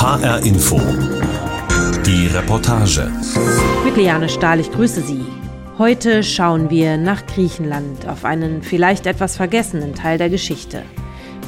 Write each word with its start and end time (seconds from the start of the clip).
HR 0.00 0.42
Info. 0.46 0.80
Die 2.06 2.26
Reportage. 2.28 3.12
Mit 3.84 3.98
Liane 3.98 4.30
Stahl, 4.30 4.58
ich 4.58 4.72
grüße 4.72 5.02
Sie. 5.02 5.22
Heute 5.76 6.22
schauen 6.22 6.70
wir 6.70 6.96
nach 6.96 7.26
Griechenland, 7.26 8.08
auf 8.08 8.24
einen 8.24 8.62
vielleicht 8.62 9.04
etwas 9.04 9.36
vergessenen 9.36 9.94
Teil 9.94 10.16
der 10.16 10.30
Geschichte. 10.30 10.84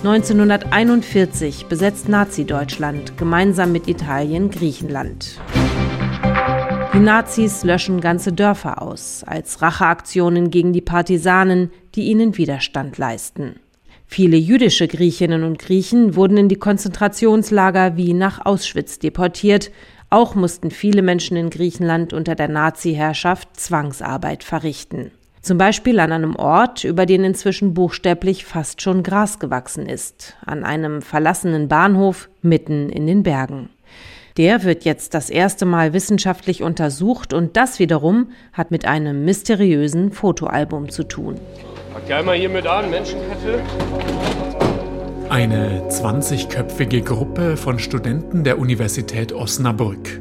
1941 0.05 1.65
besetzt 1.65 2.11
Nazi-Deutschland 2.11 3.17
gemeinsam 3.17 3.73
mit 3.73 3.89
Italien 3.89 4.51
Griechenland. 4.51 5.41
Die 6.93 6.99
Nazis 6.99 7.65
löschen 7.65 8.03
ganze 8.03 8.35
Dörfer 8.35 8.83
aus, 8.83 9.25
als 9.27 9.63
Racheaktionen 9.63 10.51
gegen 10.51 10.75
die 10.75 10.83
Partisanen, 10.83 11.71
die 11.95 12.03
ihnen 12.03 12.37
Widerstand 12.37 12.99
leisten. 12.99 13.62
Viele 14.13 14.37
jüdische 14.37 14.89
Griechinnen 14.89 15.43
und 15.43 15.59
Griechen 15.59 16.17
wurden 16.17 16.37
in 16.37 16.51
die 16.51 16.57
Konzentrationslager 16.57 17.97
wie 17.97 18.13
nach 18.13 18.45
Auschwitz 18.45 18.99
deportiert. 18.99 19.71
Auch 20.11 20.35
mussten 20.35 20.71
viele 20.71 21.01
Menschen 21.01 21.35
in 21.39 21.49
Griechenland 21.49 22.13
unter 22.13 22.35
der 22.35 22.49
Nazi-Herrschaft 22.49 23.59
Zwangsarbeit 23.59 24.45
verrichten. 24.45 25.13
Zum 25.41 25.57
Beispiel 25.57 25.99
an 25.99 26.13
einem 26.13 26.37
Ort, 26.37 26.85
über 26.85 27.07
den 27.07 27.25
inzwischen 27.25 27.73
buchstäblich 27.73 28.45
fast 28.45 28.83
schon 28.83 29.03
Gras 29.03 29.39
gewachsen 29.39 29.87
ist, 29.87 30.37
an 30.45 30.63
einem 30.63 31.01
verlassenen 31.01 31.69
Bahnhof 31.69 32.29
mitten 32.43 32.91
in 32.91 33.07
den 33.07 33.23
Bergen. 33.23 33.71
Der 34.37 34.63
wird 34.63 34.85
jetzt 34.85 35.15
das 35.15 35.31
erste 35.31 35.65
Mal 35.65 35.95
wissenschaftlich 35.95 36.63
untersucht 36.63 37.33
und 37.33 37.57
das 37.57 37.79
wiederum 37.79 38.29
hat 38.53 38.71
mit 38.71 38.85
einem 38.85 39.25
mysteriösen 39.25 40.13
Fotoalbum 40.13 40.91
zu 40.91 41.05
tun. 41.05 41.41
Pack 42.03 42.11
ja 42.11 42.23
mal 42.23 42.37
hier 42.37 42.49
mit 42.49 42.67
an, 42.67 42.91
Menschenkette. 42.91 43.63
Eine 45.29 45.89
20-köpfige 45.89 47.01
Gruppe 47.03 47.57
von 47.57 47.79
Studenten 47.79 48.43
der 48.43 48.59
Universität 48.59 49.33
Osnabrück. 49.33 50.21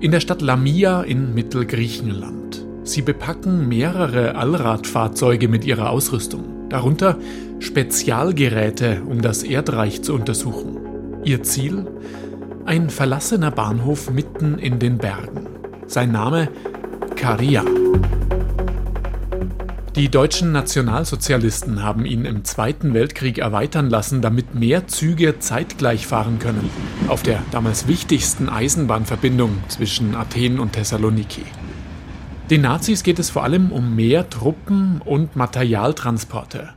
In 0.00 0.12
der 0.12 0.20
Stadt 0.20 0.40
Lamia 0.40 1.02
in 1.02 1.34
Mittelgriechenland. 1.34 2.64
Sie 2.84 3.02
bepacken 3.02 3.68
mehrere 3.68 4.36
Allradfahrzeuge 4.36 5.48
mit 5.48 5.64
ihrer 5.64 5.90
Ausrüstung, 5.90 6.68
darunter 6.68 7.18
Spezialgeräte, 7.58 9.02
um 9.04 9.20
das 9.20 9.42
Erdreich 9.42 10.02
zu 10.02 10.14
untersuchen. 10.14 10.78
Ihr 11.24 11.42
Ziel? 11.42 11.86
Ein 12.66 12.88
verlassener 12.88 13.50
Bahnhof 13.50 14.10
mitten 14.10 14.58
in 14.58 14.78
den 14.78 14.98
Bergen. 14.98 15.48
Sein 15.86 16.12
Name 16.12 16.48
Karia. 17.16 17.64
Die 19.96 20.08
deutschen 20.08 20.50
Nationalsozialisten 20.50 21.84
haben 21.84 22.04
ihn 22.04 22.24
im 22.24 22.44
Zweiten 22.44 22.94
Weltkrieg 22.94 23.38
erweitern 23.38 23.88
lassen, 23.88 24.22
damit 24.22 24.52
mehr 24.52 24.88
Züge 24.88 25.38
zeitgleich 25.38 26.08
fahren 26.08 26.40
können, 26.40 26.68
auf 27.06 27.22
der 27.22 27.40
damals 27.52 27.86
wichtigsten 27.86 28.48
Eisenbahnverbindung 28.48 29.62
zwischen 29.68 30.16
Athen 30.16 30.58
und 30.58 30.72
Thessaloniki. 30.72 31.44
Den 32.50 32.62
Nazis 32.62 33.04
geht 33.04 33.20
es 33.20 33.30
vor 33.30 33.44
allem 33.44 33.70
um 33.70 33.94
mehr 33.94 34.28
Truppen 34.28 35.00
und 35.00 35.36
Materialtransporte. 35.36 36.70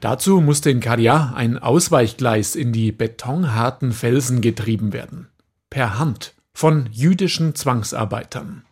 Dazu 0.00 0.40
musste 0.40 0.70
in 0.70 0.80
Karja 0.80 1.34
ein 1.36 1.58
Ausweichgleis 1.58 2.56
in 2.56 2.72
die 2.72 2.90
betonharten 2.90 3.92
Felsen 3.92 4.40
getrieben 4.40 4.94
werden. 4.94 5.28
Per 5.68 5.98
Hand 5.98 6.32
von 6.54 6.88
jüdischen 6.90 7.54
Zwangsarbeitern. 7.54 8.64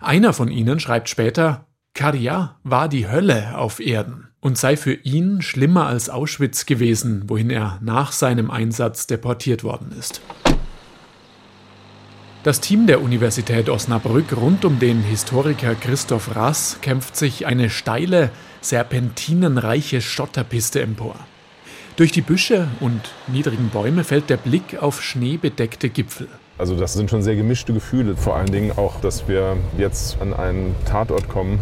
Einer 0.00 0.32
von 0.32 0.48
ihnen 0.48 0.78
schreibt 0.78 1.08
später, 1.08 1.66
Karja 1.94 2.56
war 2.64 2.88
die 2.88 3.08
Hölle 3.08 3.56
auf 3.56 3.78
Erden 3.78 4.26
und 4.40 4.58
sei 4.58 4.76
für 4.76 4.94
ihn 4.94 5.42
schlimmer 5.42 5.86
als 5.86 6.10
Auschwitz 6.10 6.66
gewesen, 6.66 7.22
wohin 7.28 7.50
er 7.50 7.78
nach 7.82 8.10
seinem 8.10 8.50
Einsatz 8.50 9.06
deportiert 9.06 9.62
worden 9.62 9.92
ist. 9.96 10.20
Das 12.42 12.60
Team 12.60 12.88
der 12.88 13.00
Universität 13.00 13.68
Osnabrück 13.68 14.36
rund 14.36 14.64
um 14.64 14.80
den 14.80 15.02
Historiker 15.02 15.76
Christoph 15.76 16.34
Rass 16.34 16.78
kämpft 16.82 17.16
sich 17.16 17.46
eine 17.46 17.70
steile, 17.70 18.30
serpentinenreiche 18.60 20.00
Schotterpiste 20.00 20.82
empor. 20.82 21.14
Durch 21.94 22.10
die 22.10 22.22
Büsche 22.22 22.66
und 22.80 23.00
niedrigen 23.28 23.68
Bäume 23.68 24.02
fällt 24.02 24.30
der 24.30 24.36
Blick 24.36 24.82
auf 24.82 25.00
schneebedeckte 25.00 25.90
Gipfel. 25.90 26.28
Also 26.56 26.76
das 26.76 26.92
sind 26.92 27.10
schon 27.10 27.22
sehr 27.22 27.34
gemischte 27.34 27.72
Gefühle. 27.72 28.16
Vor 28.16 28.36
allen 28.36 28.52
Dingen 28.52 28.72
auch, 28.78 29.00
dass 29.00 29.26
wir 29.26 29.56
jetzt 29.76 30.20
an 30.20 30.32
einen 30.32 30.76
Tatort 30.84 31.28
kommen. 31.28 31.58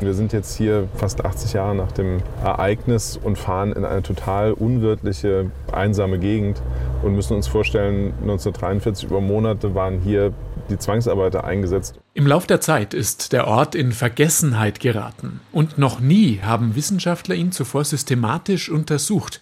Wir 0.00 0.12
sind 0.12 0.34
jetzt 0.34 0.56
hier 0.56 0.88
fast 0.96 1.24
80 1.24 1.54
Jahre 1.54 1.74
nach 1.74 1.92
dem 1.92 2.20
Ereignis 2.42 3.18
und 3.22 3.38
fahren 3.38 3.72
in 3.72 3.86
eine 3.86 4.02
total 4.02 4.52
unwirtliche, 4.52 5.50
einsame 5.72 6.18
Gegend 6.18 6.60
und 7.02 7.14
müssen 7.14 7.34
uns 7.34 7.46
vorstellen, 7.46 8.12
1943 8.20 9.04
über 9.04 9.22
Monate 9.22 9.74
waren 9.74 10.00
hier 10.00 10.34
die 10.68 10.78
Zwangsarbeiter 10.78 11.44
eingesetzt. 11.44 11.98
Im 12.12 12.26
Lauf 12.26 12.46
der 12.46 12.60
Zeit 12.60 12.92
ist 12.92 13.32
der 13.32 13.46
Ort 13.46 13.74
in 13.74 13.92
Vergessenheit 13.92 14.78
geraten 14.80 15.40
und 15.52 15.78
noch 15.78 16.00
nie 16.00 16.40
haben 16.42 16.74
Wissenschaftler 16.74 17.34
ihn 17.34 17.52
zuvor 17.52 17.84
systematisch 17.84 18.68
untersucht. 18.68 19.40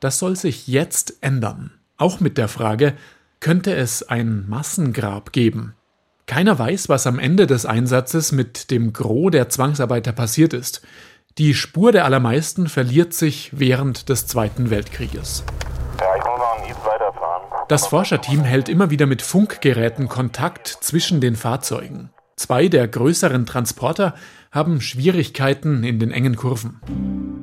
Das 0.00 0.18
soll 0.18 0.34
sich 0.34 0.66
jetzt 0.66 1.14
ändern. 1.20 1.72
Auch 1.98 2.18
mit 2.18 2.38
der 2.38 2.48
Frage, 2.48 2.94
könnte 3.40 3.74
es 3.74 4.02
ein 4.02 4.46
Massengrab 4.48 5.32
geben. 5.32 5.74
Keiner 6.26 6.58
weiß, 6.58 6.88
was 6.88 7.06
am 7.06 7.18
Ende 7.18 7.46
des 7.46 7.66
Einsatzes 7.66 8.30
mit 8.30 8.70
dem 8.70 8.92
Gros 8.92 9.32
der 9.32 9.48
Zwangsarbeiter 9.48 10.12
passiert 10.12 10.52
ist. 10.52 10.82
Die 11.38 11.54
Spur 11.54 11.90
der 11.90 12.04
allermeisten 12.04 12.68
verliert 12.68 13.14
sich 13.14 13.50
während 13.52 14.08
des 14.08 14.26
Zweiten 14.26 14.70
Weltkrieges. 14.70 15.42
Das 17.68 17.86
Forscherteam 17.86 18.44
hält 18.44 18.68
immer 18.68 18.90
wieder 18.90 19.06
mit 19.06 19.22
Funkgeräten 19.22 20.08
Kontakt 20.08 20.68
zwischen 20.68 21.20
den 21.20 21.36
Fahrzeugen. 21.36 22.10
Zwei 22.36 22.68
der 22.68 22.88
größeren 22.88 23.46
Transporter 23.46 24.14
haben 24.50 24.80
Schwierigkeiten 24.80 25.84
in 25.84 25.98
den 25.98 26.10
engen 26.10 26.36
Kurven. 26.36 27.39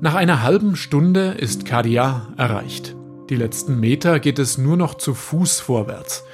Nach 0.00 0.14
einer 0.14 0.44
halben 0.44 0.76
Stunde 0.76 1.32
ist 1.32 1.64
Kadia 1.64 2.28
erreicht. 2.36 2.94
Die 3.30 3.34
letzten 3.34 3.80
Meter 3.80 4.20
geht 4.20 4.38
es 4.38 4.56
nur 4.56 4.76
noch 4.76 4.94
zu 4.94 5.12
Fuß 5.12 5.58
vorwärts. 5.58 6.24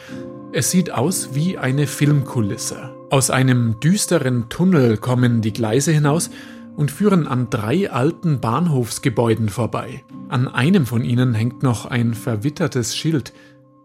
Es 0.53 0.71
sieht 0.71 0.91
aus 0.91 1.31
wie 1.33 1.57
eine 1.57 1.87
Filmkulisse. 1.87 2.95
Aus 3.09 3.31
einem 3.31 3.81
düsteren 3.81 4.51
Tunnel 4.51 4.99
kommen 4.99 5.41
die 5.41 5.55
Gleise 5.55 5.93
hinaus 5.93 6.29
und 6.77 6.91
führen 6.91 7.27
an 7.27 7.49
drei 7.49 7.91
alten 7.91 8.39
Bahnhofsgebäuden 8.39 9.49
vorbei. 9.49 10.05
An 10.29 10.47
einem 10.47 10.85
von 10.85 11.03
ihnen 11.03 11.33
hängt 11.33 11.63
noch 11.63 11.87
ein 11.87 12.13
verwittertes 12.13 12.95
Schild 12.95 13.33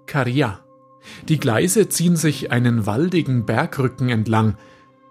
Karia. 0.07 0.59
Die 1.29 1.39
Gleise 1.39 1.87
ziehen 1.87 2.17
sich 2.17 2.51
einen 2.51 2.85
waldigen 2.85 3.45
Bergrücken 3.45 4.09
entlang, 4.09 4.57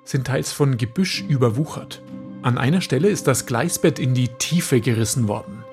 sind 0.05 0.27
teils 0.27 0.53
von 0.53 0.77
Gebüsch 0.77 1.25
überwuchert. 1.27 2.03
An 2.43 2.57
einer 2.57 2.81
Stelle 2.81 3.09
ist 3.09 3.27
das 3.27 3.47
Gleisbett 3.47 3.99
in 3.99 4.15
die 4.15 4.29
Tiefe 4.29 4.81
gerissen 4.81 5.27
worden. 5.27 5.65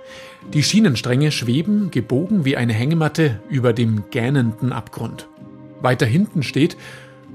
Die 0.54 0.64
Schienenstränge 0.64 1.32
schweben, 1.32 1.92
gebogen 1.92 2.44
wie 2.44 2.58
eine 2.58 2.74
Hängematte, 2.74 3.40
über 3.50 3.74
dem 3.74 4.06
gähnenden 4.10 4.74
Abgrund. 4.74 5.28
Weiter 5.82 6.06
hinten 6.06 6.44
steht, 6.44 6.76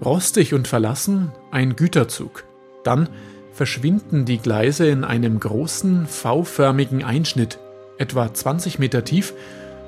rostig 0.04 0.54
und 0.54 0.66
verlassen, 0.66 1.30
ein 1.50 1.76
Güterzug. 1.76 2.44
Dann 2.82 3.08
verschwinden 3.52 4.24
die 4.24 4.38
Gleise 4.38 4.88
in 4.88 5.04
einem 5.04 5.38
großen, 5.38 6.06
V-förmigen 6.06 7.04
Einschnitt, 7.04 7.58
etwa 7.98 8.32
20 8.32 8.78
Meter 8.78 9.04
tief 9.04 9.34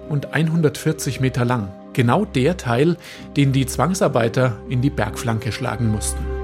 und 0.09 0.34
140 0.34 1.20
Meter 1.20 1.44
lang. 1.44 1.72
Genau 1.94 2.24
der 2.24 2.56
Teil, 2.56 2.97
den 3.36 3.53
die 3.53 3.66
Zwangsarbeiter 3.66 4.60
in 4.69 4.82
die 4.82 4.91
Bergflanke 4.91 5.53
schlagen 5.53 5.91
mussten. 5.91 6.41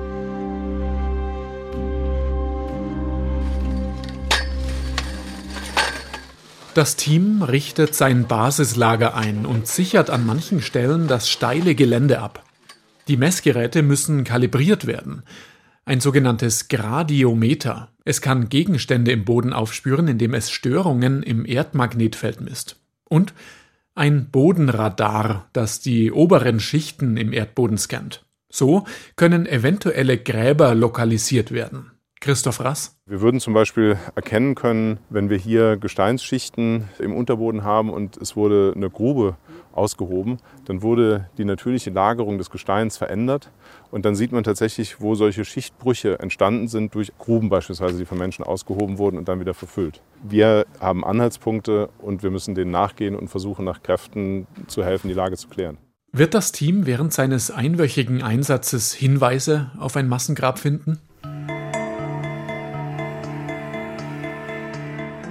Das 6.79 6.95
Team 6.95 7.43
richtet 7.43 7.97
sein 7.97 8.29
Basislager 8.29 9.17
ein 9.17 9.47
und 9.47 9.67
sichert 9.67 10.11
an 10.11 10.25
manchen 10.25 10.63
Stellen 10.63 11.09
das 11.09 11.29
steile 11.29 11.75
Gelände 11.75 12.21
ab. 12.21 12.45
Die 13.09 13.17
Messgeräte 13.17 13.83
müssen 13.83 14.23
kalibriert 14.23 14.87
werden. 14.87 15.25
Ein 15.85 15.99
sogenanntes 15.99 16.69
Gradiometer. 16.69 17.89
Es 18.05 18.21
kann 18.21 18.49
Gegenstände 18.49 19.11
im 19.11 19.25
Boden 19.25 19.53
aufspüren, 19.53 20.07
indem 20.07 20.35
es 20.35 20.53
Störungen 20.53 21.25
im 21.25 21.45
Erdmagnetfeld 21.47 22.41
misst. 22.43 22.77
Und 23.09 23.35
ein 23.97 24.31
Bodenradar, 24.31 25.49
das 25.53 25.81
die 25.81 26.13
oberen 26.13 26.61
Schichten 26.61 27.17
im 27.17 27.33
Erdboden 27.33 27.79
scannt. 27.79 28.25
So 28.51 28.85
können 29.17 29.47
eventuelle 29.47 30.17
Gräber 30.17 30.77
lokalisiert 30.77 31.51
werden. 31.51 31.91
Christoph 32.21 32.61
Rass. 32.61 32.97
Wir 33.07 33.21
würden 33.21 33.39
zum 33.41 33.55
Beispiel 33.55 33.97
erkennen 34.15 34.55
können, 34.55 34.99
wenn 35.09 35.31
wir 35.31 35.37
hier 35.37 35.77
Gesteinsschichten 35.77 36.89
im 36.99 37.15
Unterboden 37.15 37.63
haben 37.63 37.91
und 37.91 38.17
es 38.17 38.35
wurde 38.35 38.73
eine 38.75 38.91
Grube 38.91 39.37
ausgehoben, 39.73 40.39
dann 40.65 40.83
wurde 40.83 41.31
die 41.39 41.45
natürliche 41.45 41.91
Lagerung 41.91 42.37
des 42.37 42.51
Gesteins 42.51 42.97
verändert 42.97 43.51
und 43.91 44.05
dann 44.05 44.17
sieht 44.17 44.33
man 44.33 44.43
tatsächlich, 44.43 45.01
wo 45.01 45.15
solche 45.15 45.45
Schichtbrüche 45.45 46.19
entstanden 46.19 46.67
sind 46.67 46.95
durch 46.95 47.13
Gruben 47.19 47.49
beispielsweise, 47.49 47.99
die 47.99 48.05
von 48.05 48.19
Menschen 48.19 48.45
ausgehoben 48.45 48.99
wurden 48.99 49.17
und 49.17 49.29
dann 49.29 49.39
wieder 49.41 49.55
verfüllt. 49.55 50.01
Wir 50.23 50.67
haben 50.81 51.05
Anhaltspunkte 51.05 51.89
und 51.99 52.23
wir 52.23 52.31
müssen 52.31 52.55
denen 52.55 52.73
nachgehen 52.73 53.15
und 53.15 53.29
versuchen 53.29 53.65
nach 53.65 53.83
Kräften 53.83 54.47
zu 54.67 54.85
helfen, 54.85 55.09
die 55.09 55.15
Lage 55.15 55.37
zu 55.37 55.49
klären. 55.49 55.79
Wird 56.11 56.35
das 56.35 56.53
Team 56.53 56.87
während 56.87 57.13
seines 57.13 57.51
einwöchigen 57.51 58.23
Einsatzes 58.23 58.93
Hinweise 58.95 59.71
auf 59.79 59.95
ein 59.95 60.09
Massengrab 60.09 60.59
finden? 60.59 60.99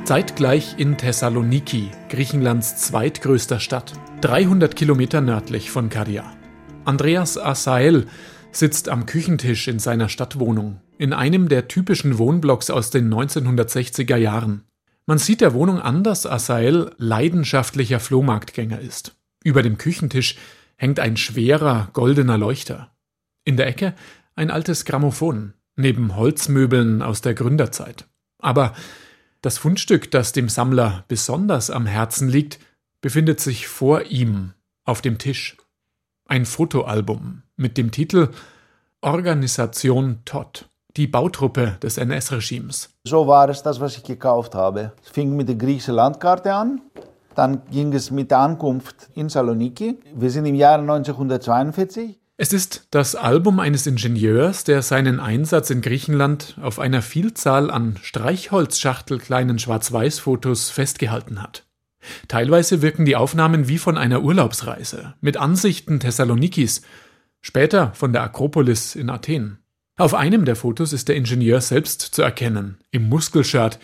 Zeitgleich 0.08 0.76
in 0.78 0.98
Thessaloniki, 0.98 1.92
Griechenlands 2.08 2.78
zweitgrößter 2.78 3.60
Stadt, 3.60 3.92
300 4.22 4.74
Kilometer 4.74 5.20
nördlich 5.20 5.70
von 5.70 5.90
Karia. 5.90 6.34
Andreas 6.86 7.38
Asael 7.38 8.08
sitzt 8.54 8.88
am 8.88 9.06
Küchentisch 9.06 9.68
in 9.68 9.80
seiner 9.80 10.08
Stadtwohnung, 10.08 10.80
in 10.98 11.12
einem 11.12 11.50
der 11.50 11.68
typischen 11.68 12.18
Wohnblocks 12.18 12.70
aus 12.70 12.90
den 12.90 13.14
1960er 13.14 14.16
Jahren. 14.16 14.64
Man 15.08 15.18
sieht 15.18 15.42
der 15.42 15.54
Wohnung 15.54 15.82
an, 15.82 16.06
dass 16.06 16.26
Asael 16.26 16.92
leidenschaftlicher 16.98 18.00
Flohmarktgänger 18.00 18.80
ist. 18.80 19.18
Über 19.44 19.62
dem 19.62 19.78
Küchentisch 19.78 20.38
hängt 20.78 21.02
ein 21.02 21.18
schwerer 21.18 21.90
goldener 21.92 22.38
Leuchter. 22.38 22.96
In 23.44 23.58
der 23.58 23.68
Ecke 23.68 23.94
ein 24.38 24.52
altes 24.52 24.86
Grammophon, 24.86 25.54
neben 25.76 26.16
Holzmöbeln 26.16 27.02
aus 27.02 27.20
der 27.20 27.34
Gründerzeit. 27.34 28.08
Aber 28.40 28.74
das 29.48 29.58
Fundstück, 29.58 30.12
das 30.12 30.34
dem 30.34 30.50
Sammler 30.50 31.06
besonders 31.08 31.70
am 31.70 31.86
Herzen 31.86 32.28
liegt, 32.28 32.60
befindet 33.00 33.40
sich 33.40 33.70
vor 33.70 34.02
ihm 34.08 34.52
auf 34.84 35.00
dem 35.00 35.20
Tisch. 35.20 35.56
Ein 36.26 36.46
Fotoalbum 36.46 37.44
mit 37.56 37.78
dem 37.78 37.92
Titel 37.92 38.28
Organisation 39.00 40.20
Todd, 40.26 40.68
die 40.98 41.08
Bautruppe 41.08 41.78
des 41.82 41.98
NS-Regimes. 41.98 42.90
So 43.06 43.26
war 43.26 43.48
es 43.48 43.64
das, 43.64 43.80
was 43.80 43.96
ich 43.96 44.04
gekauft 44.04 44.54
habe. 44.54 44.92
Es 45.02 45.12
fing 45.12 45.38
mit 45.38 45.48
der 45.48 45.56
griechischen 45.56 45.96
Landkarte 45.96 46.54
an, 46.54 46.82
dann 47.34 47.62
ging 47.72 47.94
es 47.94 48.12
mit 48.12 48.32
der 48.32 48.40
Ankunft 48.40 49.08
in 49.14 49.30
Saloniki. 49.30 49.98
Wir 50.14 50.30
sind 50.30 50.46
im 50.46 50.56
Jahre 50.56 50.82
1942. 50.82 52.20
Es 52.40 52.54
ist 52.54 52.88
das 52.92 53.16
Album 53.16 53.60
eines 53.60 53.88
Ingenieurs, 53.88 54.64
der 54.64 54.84
seinen 54.84 55.20
Einsatz 55.20 55.72
in 55.72 55.82
Griechenland 55.82 56.56
auf 56.62 56.78
einer 56.78 57.02
Vielzahl 57.02 57.72
an 57.72 57.98
Streichholzschachtelkleinen 58.04 59.58
Schwarz-Weiß-Fotos 59.58 60.70
festgehalten 60.70 61.42
hat. 61.42 61.66
Teilweise 62.28 62.84
wirken 62.84 63.06
die 63.06 63.16
Aufnahmen 63.16 63.68
wie 63.68 63.80
von 63.80 63.98
einer 63.98 64.22
Urlaubsreise, 64.22 65.16
mit 65.20 65.36
Ansichten 65.36 66.00
Thessalonikis, 66.00 66.84
später 67.42 67.92
von 67.96 68.14
der 68.14 68.22
Akropolis 68.22 68.96
in 68.96 69.10
Athen. 69.10 69.58
Auf 69.98 70.14
einem 70.14 70.46
der 70.46 70.56
Fotos 70.56 70.94
ist 70.94 71.08
der 71.08 71.16
Ingenieur 71.16 71.60
selbst 71.60 72.02
zu 72.02 72.22
erkennen, 72.22 72.78
im 72.92 73.10
Muskelshirt, 73.10 73.80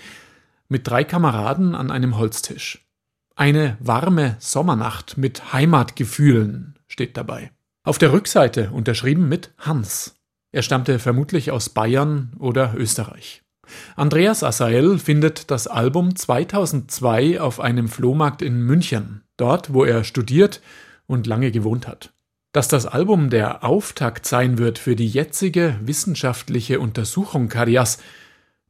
mit 0.70 0.88
drei 0.88 1.04
Kameraden 1.04 1.74
an 1.74 1.90
einem 1.90 2.18
Holztisch. 2.18 2.88
Eine 3.36 3.78
warme 3.80 4.36
Sommernacht 4.38 5.18
mit 5.18 5.54
Heimatgefühlen 5.54 6.78
steht 6.88 7.18
dabei. 7.18 7.50
Auf 7.86 7.98
der 7.98 8.14
Rückseite 8.14 8.72
unterschrieben 8.72 9.28
mit 9.28 9.52
Hans. 9.58 10.16
Er 10.54 10.62
stammte 10.62 11.00
vermutlich 11.00 11.52
aus 11.52 11.68
Bayern 11.68 12.32
oder 12.40 12.76
Österreich. 12.78 13.44
Andreas 13.98 14.42
Asael 14.42 15.00
findet 15.00 15.52
das 15.52 15.68
Album 15.68 16.16
2002 16.16 17.42
auf 17.42 17.60
einem 17.60 17.90
Flohmarkt 17.90 18.42
in 18.42 18.62
München, 18.62 19.24
dort 19.36 19.74
wo 19.74 19.84
er 19.84 20.06
studiert 20.06 20.62
und 21.08 21.28
lange 21.28 21.52
gewohnt 21.52 21.86
hat. 21.86 22.14
Dass 22.54 22.70
das 22.70 22.86
Album 22.86 23.30
der 23.30 23.66
Auftakt 23.66 24.26
sein 24.26 24.58
wird 24.58 24.80
für 24.80 24.96
die 24.96 25.08
jetzige 25.08 25.78
wissenschaftliche 25.82 26.80
Untersuchung 26.80 27.50
Karias, 27.50 27.98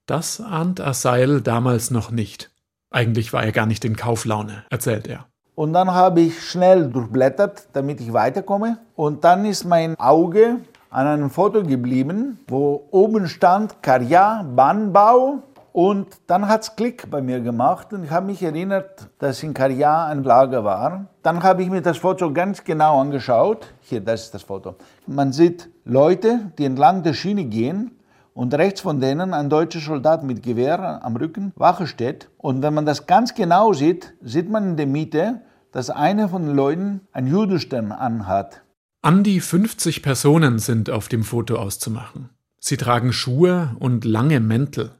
das 0.07 0.41
ahnt 0.41 0.81
Asael 0.81 1.41
damals 1.41 1.91
noch 1.91 2.09
nicht. 2.09 2.49
Eigentlich 2.89 3.31
war 3.31 3.43
er 3.43 3.51
gar 3.51 3.67
nicht 3.67 3.85
in 3.85 3.95
Kauflaune, 3.95 4.65
erzählt 4.69 5.07
er. 5.07 5.27
Und 5.55 5.73
dann 5.73 5.93
habe 5.93 6.21
ich 6.21 6.41
schnell 6.41 6.87
durchblättert, 6.87 7.67
damit 7.73 8.01
ich 8.01 8.11
weiterkomme. 8.11 8.79
Und 8.95 9.23
dann 9.23 9.45
ist 9.45 9.65
mein 9.65 9.99
Auge 9.99 10.57
an 10.89 11.07
einem 11.07 11.29
Foto 11.29 11.63
geblieben, 11.63 12.39
wo 12.47 12.87
oben 12.89 13.27
stand 13.27 13.83
Karja 13.83 14.43
Bahnbau. 14.55 15.39
Und 15.71 16.07
dann 16.27 16.47
hat 16.47 16.63
es 16.63 16.75
Klick 16.75 17.09
bei 17.09 17.21
mir 17.21 17.39
gemacht 17.39 17.93
und 17.93 18.03
ich 18.03 18.11
habe 18.11 18.27
mich 18.27 18.43
erinnert, 18.43 19.09
dass 19.17 19.41
in 19.41 19.55
Karja 19.55 20.05
ein 20.05 20.23
Lager 20.23 20.63
war. 20.63 21.05
Dann 21.23 21.41
habe 21.41 21.63
ich 21.63 21.69
mir 21.69 21.81
das 21.81 21.97
Foto 21.97 22.31
ganz 22.31 22.63
genau 22.63 22.99
angeschaut. 22.99 23.73
Hier, 23.81 23.99
das 23.99 24.25
ist 24.25 24.35
das 24.35 24.43
Foto. 24.43 24.75
Man 25.07 25.33
sieht 25.33 25.69
Leute, 25.83 26.51
die 26.59 26.65
entlang 26.65 27.01
der 27.01 27.13
Schiene 27.13 27.45
gehen 27.45 27.91
und 28.33 28.53
rechts 28.53 28.81
von 28.81 28.99
denen 28.99 29.33
ein 29.33 29.49
deutscher 29.49 29.79
Soldat 29.79 30.23
mit 30.23 30.43
Gewehr 30.43 31.03
am 31.03 31.15
Rücken 31.15 31.51
Wache 31.55 31.87
steht. 31.87 32.29
Und 32.37 32.61
wenn 32.61 32.73
man 32.73 32.85
das 32.85 33.07
ganz 33.07 33.35
genau 33.35 33.73
sieht, 33.73 34.13
sieht 34.21 34.49
man 34.49 34.69
in 34.69 34.77
der 34.77 34.87
Mitte, 34.87 35.41
dass 35.71 35.89
einer 35.89 36.29
von 36.29 36.45
den 36.45 36.55
Leuten 36.55 37.01
ein 37.11 37.27
Judenstern 37.27 37.91
anhat. 37.91 38.61
An 39.01 39.23
die 39.23 39.39
50 39.39 40.01
Personen 40.01 40.59
sind 40.59 40.89
auf 40.89 41.09
dem 41.09 41.23
Foto 41.23 41.57
auszumachen. 41.57 42.29
Sie 42.59 42.77
tragen 42.77 43.11
Schuhe 43.11 43.75
und 43.79 44.05
lange 44.05 44.39
Mäntel. 44.39 44.91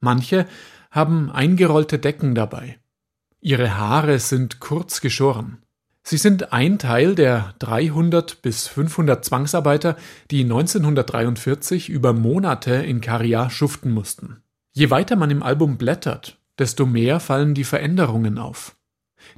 Manche 0.00 0.46
haben 0.90 1.30
eingerollte 1.30 1.98
Decken 1.98 2.34
dabei. 2.34 2.78
Ihre 3.40 3.78
Haare 3.78 4.18
sind 4.18 4.58
kurz 4.58 5.00
geschoren. 5.00 5.61
Sie 6.04 6.16
sind 6.16 6.52
ein 6.52 6.78
Teil 6.78 7.14
der 7.14 7.54
300 7.60 8.42
bis 8.42 8.66
500 8.66 9.24
Zwangsarbeiter, 9.24 9.96
die 10.30 10.42
1943 10.42 11.88
über 11.88 12.12
Monate 12.12 12.74
in 12.74 13.00
Karia 13.00 13.50
schuften 13.50 13.92
mussten. 13.92 14.42
Je 14.72 14.90
weiter 14.90 15.16
man 15.16 15.30
im 15.30 15.42
Album 15.42 15.78
blättert, 15.78 16.38
desto 16.58 16.86
mehr 16.86 17.20
fallen 17.20 17.54
die 17.54 17.64
Veränderungen 17.64 18.38
auf. 18.38 18.76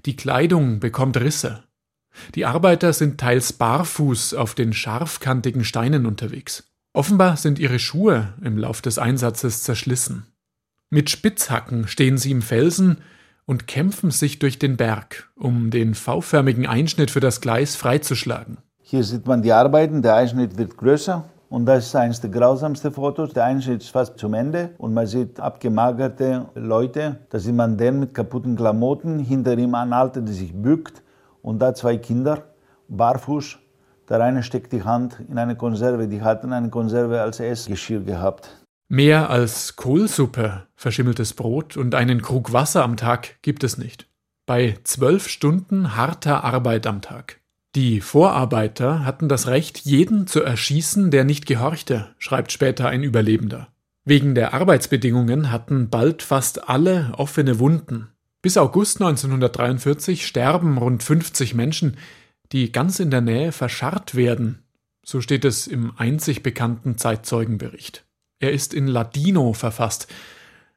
Die 0.07 0.17
Kleidung 0.17 0.81
bekommt 0.81 1.19
Risse. 1.19 1.65
Die 2.35 2.47
Arbeiter 2.47 2.93
sind 2.93 3.19
teils 3.19 3.53
barfuß 3.53 4.35
auf 4.35 4.55
den 4.55 4.73
scharfkantigen 4.73 5.65
Steinen 5.65 6.07
unterwegs. 6.07 6.71
Offenbar 6.93 7.37
sind 7.37 7.59
ihre 7.59 7.81
Schuhe 7.81 8.35
im 8.43 8.57
Lauf 8.57 8.81
des 8.81 8.99
Einsatzes 8.99 9.65
zerschlissen. 9.65 10.27
Mit 10.91 11.11
Spitzhacken 11.11 11.89
stehen 11.89 12.19
sie 12.19 12.31
im 12.31 12.41
Felsen 12.41 12.99
und 13.47 13.67
kämpfen 13.67 14.11
sich 14.11 14.39
durch 14.39 14.59
den 14.59 14.77
Berg, 14.77 15.31
um 15.37 15.71
den 15.71 15.95
V-förmigen 15.95 16.67
Einschnitt 16.67 17.11
für 17.11 17.21
das 17.21 17.41
Gleis 17.41 17.77
freizuschlagen. 17.77 18.59
Hier 18.81 19.05
sieht 19.05 19.27
man 19.27 19.43
die 19.43 19.53
Arbeiten, 19.53 20.03
der 20.03 20.17
Einschnitt 20.17 20.59
wird 20.59 20.77
größer 20.77 21.25
und 21.49 21.67
das 21.67 21.87
ist 21.87 21.97
eines 21.97 22.21
der 22.21 22.31
grausamsten 22.31 22.93
Fotos. 22.93 23.33
Der 23.33 23.45
Einschnitt 23.45 23.83
ist 23.83 23.91
fast 23.91 24.19
zum 24.19 24.35
Ende 24.35 24.71
und 24.79 24.93
man 24.93 25.07
sieht 25.07 25.41
abgemagerte 25.41 26.47
Leute. 26.55 27.21
Da 27.31 27.39
sieht 27.39 27.55
man 27.55 27.77
den 27.77 28.01
mit 28.01 28.15
kaputten 28.15 28.57
Klamotten, 28.57 29.19
hinter 29.19 29.57
ihm 29.57 29.75
ein 29.75 29.93
Alter, 29.93 30.21
der 30.21 30.35
sich 30.35 30.53
bückt 30.53 31.03
und 31.43 31.61
da 31.61 31.75
zwei 31.75 31.97
Kinder, 31.97 32.43
barfuß. 32.89 33.59
Der 34.09 34.21
eine 34.21 34.43
steckt 34.43 34.73
die 34.73 34.83
Hand 34.83 35.19
in 35.29 35.39
eine 35.39 35.57
Konserve. 35.57 36.09
Die 36.09 36.21
hatten 36.21 36.53
eine 36.53 36.69
Konserve 36.69 37.23
als 37.23 37.41
Essgeschirr 37.41 38.01
gehabt. 38.01 38.64
Mehr 38.95 39.29
als 39.29 39.75
Kohlsuppe, 39.75 40.69
verschimmeltes 40.77 41.35
Brot 41.35 41.77
und 41.77 41.97
einen 41.97 42.23
Krug 42.23 42.53
Wasser 42.53 42.85
am 42.85 42.97
Tag 42.97 43.43
gibt 43.43 43.65
es 43.65 43.77
nicht. 43.77 44.07
Bei 44.47 44.79
zwölf 44.85 45.29
Stunden 45.29 45.97
harter 45.97 46.45
Arbeit 46.45 46.87
am 46.87 47.03
Tag. 47.03 47.41
Die 47.75 48.01
Vorarbeiter 48.01 49.05
hatten 49.05 49.29
das 49.29 49.49
Recht, 49.49 49.79
jeden 49.79 50.29
zu 50.29 50.45
erschießen, 50.45 51.11
der 51.11 51.25
nicht 51.25 51.45
gehorchte, 51.47 52.15
schreibt 52.19 52.53
später 52.53 52.89
ein 52.89 53.03
Überlebender. 53.03 53.67
Wegen 54.05 54.37
der 54.37 54.55
Arbeitsbedingungen 54.55 55.51
hatten 55.51 55.91
bald 55.91 56.23
fast 56.23 56.69
alle 56.69 57.15
offene 57.17 57.59
Wunden. 57.59 58.13
Bis 58.43 58.57
August 58.57 59.01
1943 59.01 60.25
sterben 60.25 60.79
rund 60.79 61.03
50 61.03 61.55
Menschen, 61.55 61.97
die 62.53 62.71
ganz 62.71 63.01
in 63.01 63.11
der 63.11 63.23
Nähe 63.23 63.51
verscharrt 63.51 64.15
werden. 64.15 64.63
So 65.05 65.21
steht 65.21 65.45
es 65.45 65.67
im 65.67 65.95
einzig 65.97 66.45
bekannten 66.45 66.97
Zeitzeugenbericht. 66.97 68.05
Er 68.45 68.53
ist 68.53 68.75
in 68.75 68.89
Ladino 68.89 69.55
verfasst, 69.55 70.07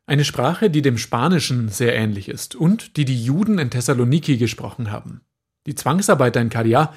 eine 0.06 0.24
Sprache, 0.24 0.70
die 0.70 0.82
dem 0.82 0.98
Spanischen 0.98 1.68
sehr 1.68 1.94
ähnlich 1.94 2.30
ist 2.30 2.56
und 2.56 2.96
die 2.96 3.04
die 3.04 3.22
Juden 3.22 3.60
in 3.60 3.70
Thessaloniki 3.70 4.38
gesprochen 4.38 4.90
haben. 4.90 5.20
Die 5.66 5.76
Zwangsarbeiter 5.76 6.40
in 6.40 6.48
Karia 6.48 6.94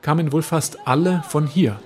kamen 0.00 0.32
wohl 0.32 0.40
fast 0.40 0.88
alle 0.88 1.22
von 1.28 1.46
hier. 1.46 1.78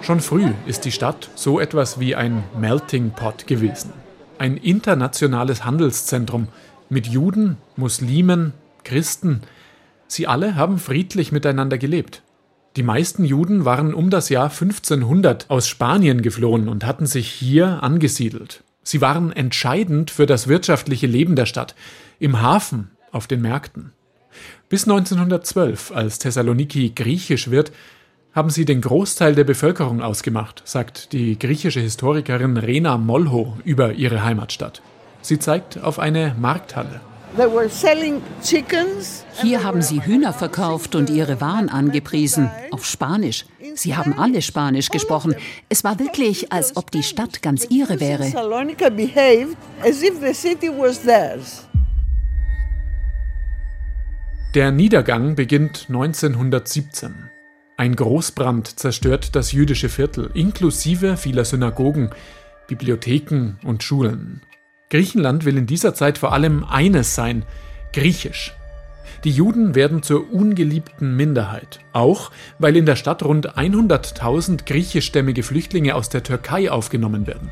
Schon 0.00 0.20
früh 0.20 0.54
ist 0.64 0.86
die 0.86 0.92
Stadt 0.92 1.28
so 1.34 1.60
etwas 1.60 2.00
wie 2.00 2.14
ein 2.14 2.42
Melting 2.58 3.10
Pot 3.10 3.46
gewesen. 3.46 3.92
Ein 4.38 4.56
internationales 4.56 5.66
Handelszentrum 5.66 6.48
mit 6.88 7.06
Juden, 7.06 7.58
Muslimen, 7.76 8.54
Christen. 8.84 9.42
Sie 10.06 10.26
alle 10.26 10.56
haben 10.56 10.78
friedlich 10.78 11.30
miteinander 11.30 11.76
gelebt. 11.76 12.22
Die 12.76 12.82
meisten 12.84 13.24
Juden 13.24 13.64
waren 13.64 13.94
um 13.94 14.10
das 14.10 14.28
Jahr 14.28 14.50
1500 14.50 15.50
aus 15.50 15.66
Spanien 15.66 16.22
geflohen 16.22 16.68
und 16.68 16.84
hatten 16.84 17.06
sich 17.06 17.28
hier 17.28 17.82
angesiedelt. 17.82 18.62
Sie 18.82 19.00
waren 19.00 19.32
entscheidend 19.32 20.10
für 20.10 20.26
das 20.26 20.46
wirtschaftliche 20.46 21.06
Leben 21.06 21.34
der 21.34 21.46
Stadt, 21.46 21.74
im 22.20 22.40
Hafen, 22.40 22.90
auf 23.10 23.26
den 23.26 23.42
Märkten. 23.42 23.92
Bis 24.68 24.84
1912, 24.84 25.90
als 25.90 26.20
Thessaloniki 26.20 26.92
griechisch 26.94 27.50
wird, 27.50 27.72
haben 28.32 28.50
sie 28.50 28.64
den 28.64 28.80
Großteil 28.80 29.34
der 29.34 29.42
Bevölkerung 29.42 30.00
ausgemacht, 30.00 30.62
sagt 30.64 31.12
die 31.12 31.36
griechische 31.36 31.80
Historikerin 31.80 32.56
Rena 32.56 32.96
Molho 32.96 33.56
über 33.64 33.94
ihre 33.94 34.22
Heimatstadt. 34.22 34.80
Sie 35.22 35.40
zeigt 35.40 35.82
auf 35.82 35.98
eine 35.98 36.36
Markthalle. 36.38 37.00
Hier 39.40 39.62
haben 39.62 39.82
sie 39.82 40.04
Hühner 40.04 40.32
verkauft 40.32 40.94
und 40.94 41.10
ihre 41.10 41.40
Waren 41.40 41.68
angepriesen, 41.68 42.50
auf 42.70 42.84
Spanisch. 42.84 43.46
Sie 43.74 43.96
haben 43.96 44.18
alle 44.18 44.42
Spanisch 44.42 44.88
gesprochen. 44.88 45.34
Es 45.68 45.84
war 45.84 45.98
wirklich, 45.98 46.52
als 46.52 46.76
ob 46.76 46.90
die 46.90 47.02
Stadt 47.02 47.40
ganz 47.40 47.66
ihre 47.70 48.00
wäre. 48.00 48.24
Der 54.54 54.72
Niedergang 54.72 55.36
beginnt 55.36 55.86
1917. 55.88 57.30
Ein 57.76 57.94
Großbrand 57.96 58.78
zerstört 58.78 59.36
das 59.36 59.52
jüdische 59.52 59.88
Viertel, 59.88 60.30
inklusive 60.34 61.16
vieler 61.16 61.44
Synagogen, 61.44 62.10
Bibliotheken 62.66 63.54
und 63.64 63.82
Schulen. 63.82 64.42
Griechenland 64.90 65.44
will 65.44 65.56
in 65.56 65.66
dieser 65.66 65.94
Zeit 65.94 66.18
vor 66.18 66.32
allem 66.32 66.64
eines 66.64 67.14
sein, 67.14 67.44
griechisch. 67.92 68.54
Die 69.24 69.30
Juden 69.30 69.74
werden 69.74 70.02
zur 70.02 70.32
ungeliebten 70.32 71.14
Minderheit, 71.14 71.80
auch 71.92 72.30
weil 72.58 72.76
in 72.76 72.86
der 72.86 72.96
Stadt 72.96 73.22
rund 73.22 73.56
100.000 73.56 74.64
griechischstämmige 74.64 75.42
Flüchtlinge 75.42 75.94
aus 75.94 76.08
der 76.08 76.22
Türkei 76.22 76.70
aufgenommen 76.70 77.26
werden. 77.26 77.50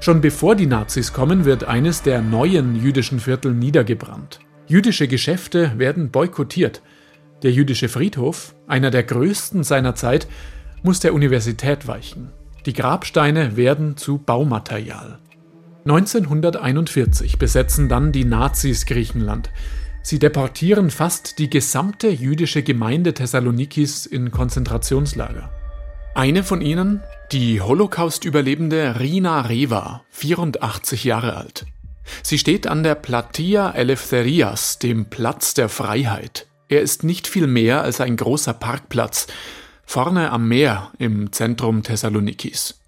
Schon 0.00 0.20
bevor 0.20 0.56
die 0.56 0.66
Nazis 0.66 1.12
kommen, 1.12 1.44
wird 1.44 1.64
eines 1.64 2.02
der 2.02 2.20
neuen 2.20 2.76
jüdischen 2.76 3.20
Viertel 3.20 3.54
niedergebrannt. 3.54 4.40
Jüdische 4.66 5.08
Geschäfte 5.08 5.78
werden 5.78 6.10
boykottiert. 6.10 6.82
Der 7.42 7.52
jüdische 7.52 7.88
Friedhof, 7.88 8.54
einer 8.66 8.90
der 8.90 9.04
größten 9.04 9.64
seiner 9.64 9.94
Zeit, 9.94 10.26
muss 10.82 11.00
der 11.00 11.14
Universität 11.14 11.86
weichen. 11.86 12.30
Die 12.66 12.74
Grabsteine 12.74 13.56
werden 13.56 13.96
zu 13.96 14.18
Baumaterial. 14.18 15.18
1941 15.84 17.38
besetzen 17.38 17.88
dann 17.88 18.12
die 18.12 18.24
Nazis 18.24 18.86
Griechenland. 18.86 19.50
Sie 20.02 20.18
deportieren 20.18 20.90
fast 20.90 21.38
die 21.38 21.50
gesamte 21.50 22.08
jüdische 22.08 22.62
Gemeinde 22.62 23.14
Thessalonikis 23.14 24.06
in 24.06 24.30
Konzentrationslager. 24.30 25.50
Eine 26.14 26.42
von 26.42 26.60
ihnen, 26.60 27.02
die 27.32 27.60
Holocaust-Überlebende 27.60 28.98
Rina 28.98 29.42
Reva, 29.42 30.02
84 30.10 31.04
Jahre 31.04 31.36
alt. 31.36 31.66
Sie 32.22 32.38
steht 32.38 32.66
an 32.66 32.82
der 32.82 32.94
Platia 32.94 33.70
Eleftherias, 33.70 34.78
dem 34.78 35.06
Platz 35.06 35.54
der 35.54 35.68
Freiheit. 35.68 36.46
Er 36.68 36.80
ist 36.82 37.04
nicht 37.04 37.26
viel 37.26 37.46
mehr 37.46 37.82
als 37.82 38.00
ein 38.00 38.16
großer 38.16 38.54
Parkplatz, 38.54 39.28
vorne 39.84 40.30
am 40.30 40.48
Meer 40.48 40.90
im 40.98 41.32
Zentrum 41.32 41.82
Thessalonikis. 41.82 42.79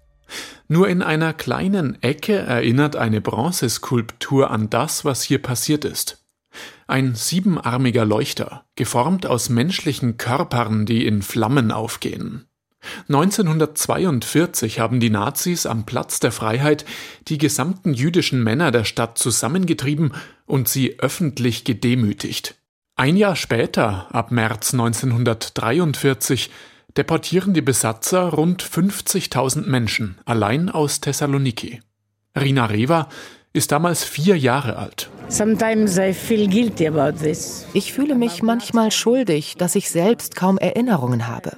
Nur 0.67 0.87
in 0.87 1.01
einer 1.01 1.33
kleinen 1.33 2.01
Ecke 2.01 2.35
erinnert 2.35 2.95
eine 2.95 3.21
Bronzeskulptur 3.21 4.49
an 4.49 4.69
das, 4.69 5.05
was 5.05 5.23
hier 5.23 5.41
passiert 5.41 5.85
ist. 5.85 6.23
Ein 6.87 7.15
siebenarmiger 7.15 8.05
Leuchter, 8.05 8.65
geformt 8.75 9.25
aus 9.25 9.49
menschlichen 9.49 10.17
Körpern, 10.17 10.85
die 10.85 11.05
in 11.05 11.21
Flammen 11.21 11.71
aufgehen. 11.71 12.45
1942 13.07 14.79
haben 14.79 14.99
die 14.99 15.09
Nazis 15.09 15.65
am 15.65 15.85
Platz 15.85 16.19
der 16.19 16.31
Freiheit 16.31 16.85
die 17.27 17.37
gesamten 17.37 17.93
jüdischen 17.93 18.43
Männer 18.43 18.71
der 18.71 18.83
Stadt 18.83 19.17
zusammengetrieben 19.17 20.13
und 20.45 20.67
sie 20.67 20.99
öffentlich 20.99 21.63
gedemütigt. 21.63 22.55
Ein 22.95 23.17
Jahr 23.17 23.35
später, 23.35 24.13
ab 24.13 24.31
März 24.31 24.73
1943, 24.73 26.51
deportieren 26.97 27.53
die 27.53 27.61
Besatzer 27.61 28.29
rund 28.29 28.63
50.000 28.63 29.67
Menschen 29.67 30.17
allein 30.25 30.69
aus 30.69 31.01
Thessaloniki. 31.01 31.81
Rina 32.35 32.65
Reva 32.65 33.09
ist 33.53 33.71
damals 33.71 34.03
vier 34.03 34.37
Jahre 34.37 34.77
alt. 34.77 35.09
Ich 37.73 37.93
fühle 37.93 38.15
mich 38.15 38.41
manchmal 38.41 38.91
schuldig, 38.91 39.55
dass 39.57 39.75
ich 39.75 39.89
selbst 39.89 40.35
kaum 40.35 40.57
Erinnerungen 40.57 41.27
habe. 41.27 41.57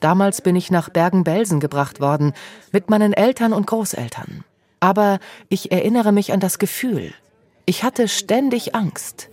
Damals 0.00 0.42
bin 0.42 0.56
ich 0.56 0.70
nach 0.70 0.90
Bergen-Belsen 0.90 1.60
gebracht 1.60 2.00
worden, 2.00 2.32
mit 2.72 2.90
meinen 2.90 3.12
Eltern 3.12 3.52
und 3.52 3.66
Großeltern. 3.66 4.44
Aber 4.80 5.18
ich 5.48 5.72
erinnere 5.72 6.12
mich 6.12 6.32
an 6.32 6.40
das 6.40 6.58
Gefühl. 6.58 7.12
Ich 7.66 7.84
hatte 7.84 8.08
ständig 8.08 8.74
Angst. 8.74 9.29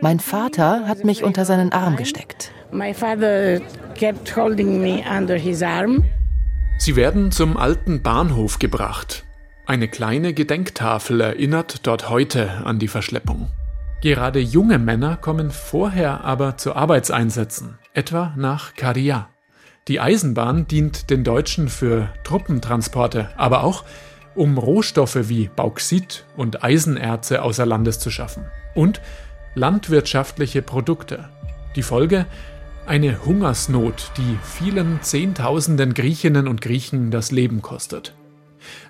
Mein 0.00 0.20
Vater 0.20 0.86
hat 0.86 1.04
mich 1.04 1.24
unter 1.24 1.44
seinen 1.44 1.72
Arm 1.72 1.96
gesteckt. 1.96 2.52
Sie 6.78 6.96
werden 6.96 7.32
zum 7.32 7.56
alten 7.56 8.02
Bahnhof 8.02 8.58
gebracht. 8.58 9.24
Eine 9.66 9.88
kleine 9.88 10.32
Gedenktafel 10.32 11.20
erinnert 11.20 11.86
dort 11.86 12.08
heute 12.08 12.64
an 12.64 12.78
die 12.78 12.88
Verschleppung. 12.88 13.48
Gerade 14.00 14.38
junge 14.38 14.78
Männer 14.78 15.16
kommen 15.16 15.50
vorher 15.50 16.22
aber 16.24 16.56
zu 16.56 16.76
Arbeitseinsätzen, 16.76 17.78
etwa 17.94 18.32
nach 18.36 18.74
Karia. 18.74 19.28
Die 19.88 19.98
Eisenbahn 19.98 20.68
dient 20.68 21.10
den 21.10 21.24
Deutschen 21.24 21.68
für 21.68 22.10
Truppentransporte, 22.22 23.30
aber 23.36 23.64
auch 23.64 23.84
um 24.36 24.56
Rohstoffe 24.56 25.28
wie 25.28 25.48
Bauxit 25.48 26.26
und 26.36 26.62
Eisenerze 26.62 27.42
außer 27.42 27.66
Landes 27.66 27.98
zu 27.98 28.10
schaffen. 28.10 28.44
Und 28.74 29.00
landwirtschaftliche 29.58 30.62
Produkte. 30.62 31.28
Die 31.76 31.82
Folge? 31.82 32.26
Eine 32.86 33.24
Hungersnot, 33.24 34.12
die 34.16 34.38
vielen 34.42 35.02
Zehntausenden 35.02 35.92
Griechinnen 35.92 36.48
und 36.48 36.62
Griechen 36.62 37.10
das 37.10 37.32
Leben 37.32 37.60
kostet. 37.60 38.14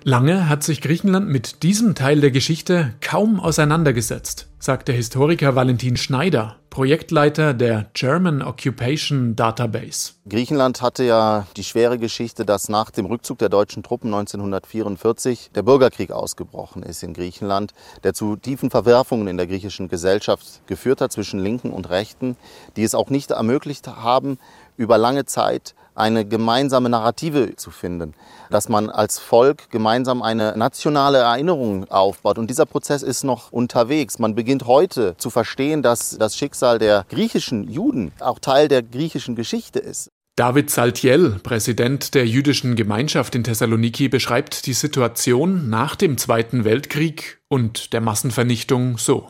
Lange 0.03 0.49
hat 0.49 0.63
sich 0.63 0.81
Griechenland 0.81 1.27
mit 1.27 1.63
diesem 1.63 1.95
Teil 1.95 2.21
der 2.21 2.31
Geschichte 2.31 2.93
kaum 3.01 3.39
auseinandergesetzt, 3.39 4.47
sagt 4.59 4.87
der 4.87 4.95
Historiker 4.95 5.55
Valentin 5.55 5.97
Schneider, 5.97 6.55
Projektleiter 6.69 7.53
der 7.53 7.87
German 7.93 8.41
Occupation 8.41 9.35
Database. 9.35 10.13
Griechenland 10.29 10.81
hatte 10.81 11.03
ja 11.03 11.47
die 11.57 11.63
schwere 11.63 11.97
Geschichte, 11.97 12.45
dass 12.45 12.69
nach 12.69 12.91
dem 12.91 13.05
Rückzug 13.05 13.39
der 13.39 13.49
deutschen 13.49 13.83
Truppen 13.83 14.13
1944 14.13 15.51
der 15.55 15.63
Bürgerkrieg 15.63 16.11
ausgebrochen 16.11 16.83
ist 16.83 17.03
in 17.03 17.13
Griechenland, 17.13 17.73
der 18.03 18.13
zu 18.13 18.35
tiefen 18.35 18.69
Verwerfungen 18.69 19.27
in 19.27 19.37
der 19.37 19.47
griechischen 19.47 19.89
Gesellschaft 19.89 20.61
geführt 20.67 21.01
hat 21.01 21.11
zwischen 21.11 21.39
Linken 21.39 21.71
und 21.71 21.89
Rechten, 21.89 22.37
die 22.75 22.83
es 22.83 22.95
auch 22.95 23.09
nicht 23.09 23.31
ermöglicht 23.31 23.87
haben, 23.87 24.37
über 24.77 24.97
lange 24.97 25.25
Zeit 25.25 25.75
eine 25.99 26.25
gemeinsame 26.25 26.89
Narrative 26.89 27.55
zu 27.55 27.71
finden, 27.71 28.13
dass 28.49 28.69
man 28.69 28.89
als 28.89 29.19
Volk 29.19 29.69
gemeinsam 29.69 30.21
eine 30.21 30.57
nationale 30.57 31.19
Erinnerung 31.19 31.89
aufbaut. 31.89 32.37
Und 32.37 32.49
dieser 32.49 32.65
Prozess 32.65 33.03
ist 33.03 33.23
noch 33.23 33.51
unterwegs. 33.51 34.19
Man 34.19 34.35
beginnt 34.35 34.65
heute 34.65 35.15
zu 35.17 35.29
verstehen, 35.29 35.83
dass 35.83 36.17
das 36.17 36.35
Schicksal 36.35 36.79
der 36.79 37.05
griechischen 37.09 37.69
Juden 37.69 38.11
auch 38.19 38.39
Teil 38.39 38.67
der 38.67 38.81
griechischen 38.81 39.35
Geschichte 39.35 39.79
ist. 39.79 40.09
David 40.35 40.69
Saltiel, 40.69 41.31
Präsident 41.43 42.15
der 42.15 42.25
jüdischen 42.25 42.77
Gemeinschaft 42.77 43.35
in 43.35 43.43
Thessaloniki, 43.43 44.07
beschreibt 44.07 44.67
die 44.67 44.73
Situation 44.73 45.69
nach 45.69 45.97
dem 45.97 46.17
Zweiten 46.17 46.63
Weltkrieg 46.63 47.41
und 47.49 47.91
der 47.91 47.99
Massenvernichtung 47.99 48.97
so. 48.97 49.27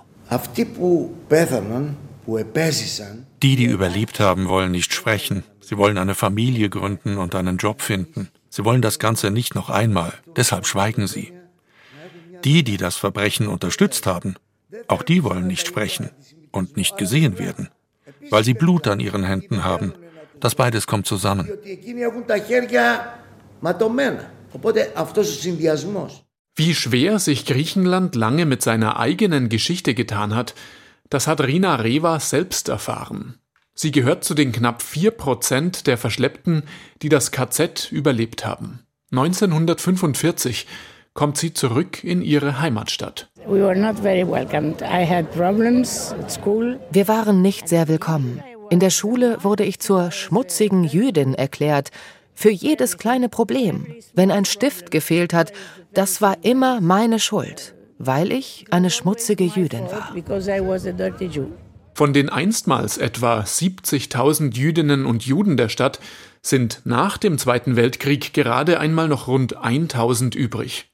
Die, 3.42 3.56
die 3.56 3.66
überlebt 3.66 4.20
haben, 4.20 4.48
wollen 4.48 4.72
nicht 4.72 4.94
sprechen. 4.94 5.44
Sie 5.62 5.78
wollen 5.78 5.98
eine 5.98 6.16
Familie 6.16 6.70
gründen 6.70 7.18
und 7.18 7.36
einen 7.36 7.58
Job 7.58 7.82
finden. 7.82 8.30
Sie 8.50 8.66
wollen 8.66 8.82
das 8.82 9.00
Ganze 9.00 9.32
nicht 9.32 9.56
noch 9.56 9.70
einmal. 9.70 10.14
Deshalb 10.36 10.66
schweigen 10.66 11.08
sie. 11.08 11.34
Die, 12.44 12.64
die 12.64 12.78
das 12.78 12.96
Verbrechen 12.96 13.48
unterstützt 13.48 14.06
haben, 14.06 14.36
auch 14.88 15.04
die 15.04 15.24
wollen 15.24 15.48
nicht 15.48 15.68
sprechen 15.68 16.10
und 16.52 16.78
nicht 16.78 16.98
gesehen 16.98 17.38
werden, 17.38 17.70
weil 18.30 18.44
sie 18.44 18.54
Blut 18.54 18.88
an 18.88 19.00
ihren 19.00 19.24
Händen 19.24 19.64
haben. 19.64 19.94
Das 20.40 20.56
beides 20.56 20.88
kommt 20.88 21.06
zusammen. 21.06 21.50
Wie 26.56 26.76
schwer 26.76 27.20
sich 27.20 27.46
Griechenland 27.46 28.16
lange 28.16 28.46
mit 28.46 28.62
seiner 28.62 29.00
eigenen 29.00 29.50
Geschichte 29.50 29.94
getan 29.94 30.36
hat, 30.36 30.56
das 31.10 31.28
hat 31.28 31.42
Rina 31.42 31.76
Reva 31.76 32.20
selbst 32.20 32.70
erfahren. 32.70 33.40
Sie 33.74 33.92
gehört 33.92 34.24
zu 34.24 34.34
den 34.34 34.52
knapp 34.52 34.82
vier 34.82 35.12
Prozent 35.12 35.88
der 35.88 35.98
Verschleppten, 35.98 36.64
die 37.02 37.10
das 37.10 37.32
KZ 37.32 37.92
überlebt 37.92 38.46
haben. 38.46 38.80
1945 39.12 40.68
kommt 41.14 41.38
sie 41.38 41.54
zurück 41.54 42.04
in 42.04 42.22
ihre 42.22 42.60
Heimatstadt. 42.62 43.30
Wir 46.92 47.08
waren 47.08 47.42
nicht 47.42 47.70
sehr 47.70 47.88
willkommen. 47.88 48.44
In 48.70 48.80
der 48.80 48.90
Schule 48.92 49.44
wurde 49.44 49.64
ich 49.64 49.80
zur 49.80 50.12
schmutzigen 50.12 50.84
Jüdin 50.84 51.34
erklärt, 51.34 51.90
für 52.36 52.52
jedes 52.52 52.98
kleine 52.98 53.28
Problem. 53.28 53.88
Wenn 54.14 54.32
ein 54.32 54.46
Stift 54.46 54.92
gefehlt 54.92 55.34
hat, 55.34 55.52
das 55.94 56.22
war 56.22 56.38
immer 56.44 56.80
meine 56.80 57.20
Schuld, 57.20 57.74
weil 58.00 58.32
ich 58.32 58.66
eine 58.72 58.90
schmutzige 58.90 59.44
Jüdin 59.44 59.84
war. 59.92 60.16
Von 61.94 62.14
den 62.14 62.30
einstmals 62.30 62.98
etwa 62.98 63.42
70.000 63.42 64.56
Jüdinnen 64.56 65.06
und 65.06 65.26
Juden 65.26 65.58
der 65.58 65.70
Stadt 65.70 66.00
sind 66.42 66.82
nach 66.86 67.18
dem 67.18 67.38
Zweiten 67.38 67.76
Weltkrieg 67.76 68.34
gerade 68.34 68.80
einmal 68.80 69.10
noch 69.10 69.28
rund 69.28 69.58
1000 69.58 70.34
übrig. 70.34 70.90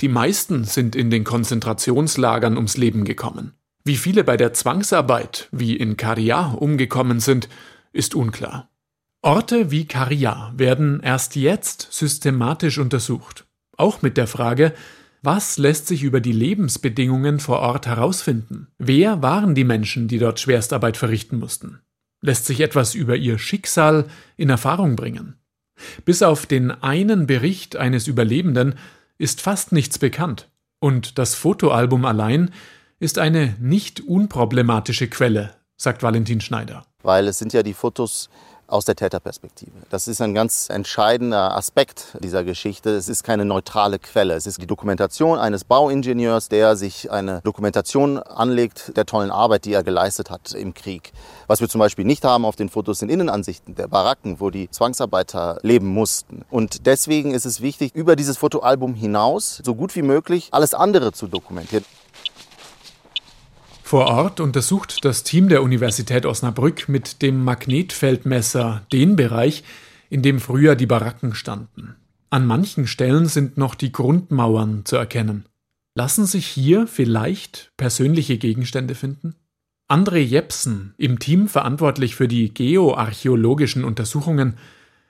Die 0.00 0.08
meisten 0.08 0.64
sind 0.64 0.94
in 0.94 1.10
den 1.10 1.24
Konzentrationslagern 1.24 2.56
ums 2.56 2.76
Leben 2.76 3.04
gekommen. 3.04 3.54
Wie 3.84 3.96
viele 3.96 4.22
bei 4.22 4.36
der 4.36 4.52
Zwangsarbeit, 4.52 5.48
wie 5.50 5.76
in 5.76 5.96
Karia, 5.96 6.52
umgekommen 6.52 7.20
sind, 7.20 7.48
ist 7.92 8.14
unklar. 8.14 8.70
Orte 9.22 9.72
wie 9.72 9.86
Karia 9.86 10.52
werden 10.56 11.00
erst 11.00 11.34
jetzt 11.34 11.88
systematisch 11.90 12.78
untersucht. 12.78 13.46
Auch 13.76 14.02
mit 14.02 14.16
der 14.16 14.28
Frage, 14.28 14.74
was 15.22 15.58
lässt 15.58 15.86
sich 15.86 16.02
über 16.02 16.20
die 16.20 16.32
Lebensbedingungen 16.32 17.40
vor 17.40 17.60
Ort 17.60 17.86
herausfinden? 17.86 18.68
Wer 18.78 19.22
waren 19.22 19.54
die 19.54 19.64
Menschen, 19.64 20.08
die 20.08 20.18
dort 20.18 20.40
Schwerstarbeit 20.40 20.96
verrichten 20.96 21.38
mussten? 21.38 21.80
Lässt 22.20 22.46
sich 22.46 22.60
etwas 22.60 22.94
über 22.94 23.16
ihr 23.16 23.38
Schicksal 23.38 24.06
in 24.36 24.50
Erfahrung 24.50 24.96
bringen? 24.96 25.34
Bis 26.04 26.22
auf 26.22 26.46
den 26.46 26.70
einen 26.70 27.26
Bericht 27.26 27.76
eines 27.76 28.08
Überlebenden 28.08 28.74
ist 29.18 29.40
fast 29.40 29.72
nichts 29.72 29.98
bekannt, 29.98 30.48
und 30.80 31.18
das 31.18 31.34
Fotoalbum 31.34 32.04
allein 32.04 32.50
ist 33.00 33.18
eine 33.18 33.56
nicht 33.60 34.00
unproblematische 34.00 35.08
Quelle, 35.08 35.54
sagt 35.76 36.02
Valentin 36.02 36.40
Schneider. 36.40 36.86
Weil 37.02 37.28
es 37.28 37.38
sind 37.38 37.52
ja 37.52 37.62
die 37.62 37.74
Fotos 37.74 38.28
aus 38.68 38.84
der 38.84 38.96
Täterperspektive. 38.96 39.72
Das 39.90 40.06
ist 40.08 40.20
ein 40.20 40.34
ganz 40.34 40.68
entscheidender 40.68 41.56
Aspekt 41.56 42.16
dieser 42.20 42.44
Geschichte. 42.44 42.90
Es 42.90 43.08
ist 43.08 43.24
keine 43.24 43.44
neutrale 43.44 43.98
Quelle. 43.98 44.34
Es 44.34 44.46
ist 44.46 44.60
die 44.60 44.66
Dokumentation 44.66 45.38
eines 45.38 45.64
Bauingenieurs, 45.64 46.48
der 46.48 46.76
sich 46.76 47.10
eine 47.10 47.40
Dokumentation 47.42 48.18
anlegt 48.18 48.96
der 48.96 49.06
tollen 49.06 49.30
Arbeit, 49.30 49.64
die 49.64 49.72
er 49.72 49.82
geleistet 49.82 50.30
hat 50.30 50.52
im 50.52 50.74
Krieg. 50.74 51.12
Was 51.46 51.60
wir 51.60 51.68
zum 51.68 51.78
Beispiel 51.78 52.04
nicht 52.04 52.24
haben 52.24 52.44
auf 52.44 52.56
den 52.56 52.68
Fotos 52.68 52.98
sind 52.98 53.10
Innenansichten 53.10 53.74
der 53.74 53.88
Baracken, 53.88 54.38
wo 54.38 54.50
die 54.50 54.70
Zwangsarbeiter 54.70 55.58
leben 55.62 55.86
mussten. 55.86 56.44
Und 56.50 56.86
deswegen 56.86 57.32
ist 57.32 57.46
es 57.46 57.62
wichtig, 57.62 57.94
über 57.94 58.16
dieses 58.16 58.36
Fotoalbum 58.36 58.94
hinaus 58.94 59.62
so 59.64 59.74
gut 59.74 59.96
wie 59.96 60.02
möglich 60.02 60.48
alles 60.52 60.74
andere 60.74 61.12
zu 61.12 61.26
dokumentieren. 61.26 61.84
Vor 63.88 64.08
Ort 64.08 64.38
untersucht 64.38 65.02
das 65.06 65.22
Team 65.22 65.48
der 65.48 65.62
Universität 65.62 66.26
Osnabrück 66.26 66.90
mit 66.90 67.22
dem 67.22 67.42
Magnetfeldmesser 67.42 68.82
den 68.92 69.16
Bereich, 69.16 69.64
in 70.10 70.20
dem 70.20 70.40
früher 70.40 70.76
die 70.76 70.84
Baracken 70.84 71.34
standen. 71.34 71.96
An 72.28 72.46
manchen 72.46 72.86
Stellen 72.86 73.24
sind 73.24 73.56
noch 73.56 73.74
die 73.74 73.90
Grundmauern 73.90 74.84
zu 74.84 74.96
erkennen. 74.96 75.46
Lassen 75.94 76.26
sich 76.26 76.46
hier 76.46 76.86
vielleicht 76.86 77.72
persönliche 77.78 78.36
Gegenstände 78.36 78.94
finden? 78.94 79.36
André 79.88 80.18
Jepsen, 80.18 80.92
im 80.98 81.18
Team 81.18 81.48
verantwortlich 81.48 82.14
für 82.14 82.28
die 82.28 82.52
geoarchäologischen 82.52 83.84
Untersuchungen, 83.84 84.58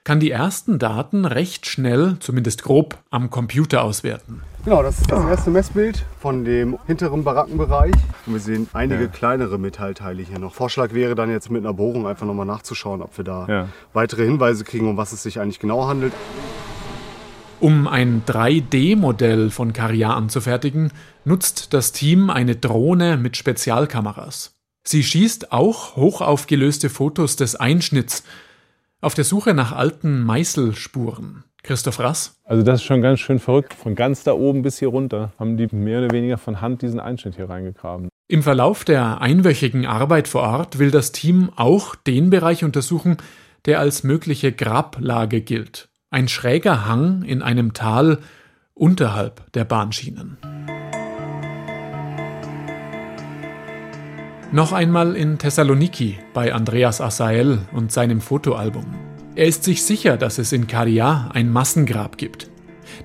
kann 0.03 0.19
die 0.19 0.31
ersten 0.31 0.79
Daten 0.79 1.25
recht 1.25 1.65
schnell, 1.65 2.17
zumindest 2.19 2.63
grob, 2.63 2.97
am 3.09 3.29
Computer 3.29 3.83
auswerten. 3.83 4.41
Genau, 4.65 4.83
das 4.83 4.99
ist 4.99 5.11
das 5.11 5.23
erste 5.25 5.49
Messbild 5.51 6.05
von 6.19 6.43
dem 6.43 6.77
hinteren 6.85 7.23
Barackenbereich. 7.23 7.93
Und 8.25 8.33
wir 8.33 8.39
sehen 8.39 8.67
einige 8.73 9.03
ja. 9.03 9.07
kleinere 9.07 9.57
Metallteile 9.57 10.21
hier 10.21 10.39
noch. 10.39 10.53
Vorschlag 10.53 10.93
wäre 10.93 11.15
dann 11.15 11.29
jetzt 11.29 11.49
mit 11.49 11.63
einer 11.63 11.73
Bohrung 11.73 12.07
einfach 12.07 12.25
nochmal 12.25 12.45
nachzuschauen, 12.45 13.01
ob 13.01 13.17
wir 13.17 13.23
da 13.23 13.45
ja. 13.47 13.69
weitere 13.93 14.25
Hinweise 14.25 14.63
kriegen, 14.63 14.87
um 14.87 14.97
was 14.97 15.13
es 15.13 15.23
sich 15.23 15.39
eigentlich 15.39 15.59
genau 15.59 15.87
handelt. 15.87 16.13
Um 17.59 17.87
ein 17.87 18.23
3D-Modell 18.25 19.49
von 19.49 19.73
Karia 19.73 20.13
anzufertigen, 20.13 20.91
nutzt 21.25 21.73
das 21.73 21.91
Team 21.91 22.29
eine 22.29 22.55
Drohne 22.55 23.17
mit 23.17 23.37
Spezialkameras. 23.37 24.55
Sie 24.83 25.03
schießt 25.03 25.51
auch 25.51 25.95
hochaufgelöste 25.95 26.89
Fotos 26.89 27.35
des 27.35 27.55
Einschnitts 27.55 28.23
auf 29.01 29.13
der 29.13 29.23
Suche 29.23 29.53
nach 29.53 29.71
alten 29.71 30.23
Meißelspuren. 30.23 31.43
Christoph 31.63 31.99
Rass? 31.99 32.39
Also 32.45 32.63
das 32.63 32.79
ist 32.79 32.85
schon 32.85 33.01
ganz 33.01 33.19
schön 33.19 33.39
verrückt. 33.39 33.73
Von 33.73 33.95
ganz 33.95 34.23
da 34.23 34.33
oben 34.33 34.61
bis 34.61 34.79
hier 34.79 34.87
runter 34.87 35.33
haben 35.37 35.57
die 35.57 35.67
mehr 35.75 35.99
oder 35.99 36.11
weniger 36.11 36.37
von 36.37 36.61
Hand 36.61 36.81
diesen 36.81 36.99
Einschnitt 36.99 37.35
hier 37.35 37.49
reingegraben. 37.49 38.09
Im 38.27 38.43
Verlauf 38.43 38.85
der 38.85 39.21
einwöchigen 39.21 39.85
Arbeit 39.85 40.27
vor 40.27 40.41
Ort 40.43 40.79
will 40.79 40.91
das 40.91 41.11
Team 41.11 41.49
auch 41.55 41.95
den 41.95 42.29
Bereich 42.29 42.63
untersuchen, 42.63 43.17
der 43.65 43.79
als 43.79 44.03
mögliche 44.03 44.51
Grablage 44.51 45.41
gilt. 45.41 45.89
Ein 46.11 46.27
schräger 46.27 46.87
Hang 46.87 47.23
in 47.23 47.41
einem 47.41 47.73
Tal 47.73 48.19
unterhalb 48.73 49.51
der 49.53 49.65
Bahnschienen. 49.65 50.37
Noch 54.51 54.73
einmal 54.73 55.15
in 55.15 55.37
Thessaloniki 55.37 56.17
bei 56.33 56.55
Andreas 56.55 57.01
Asael 57.01 57.59
und 57.71 57.91
seinem 57.91 58.19
Fotoalbum. 58.19 58.85
Er 59.35 59.45
ist 59.45 59.63
sich 59.63 59.85
sicher, 59.85 60.17
dass 60.17 60.39
es 60.39 60.51
in 60.51 60.65
Karia 60.65 61.29
ein 61.35 61.51
Massengrab 61.51 62.17
gibt, 62.17 62.49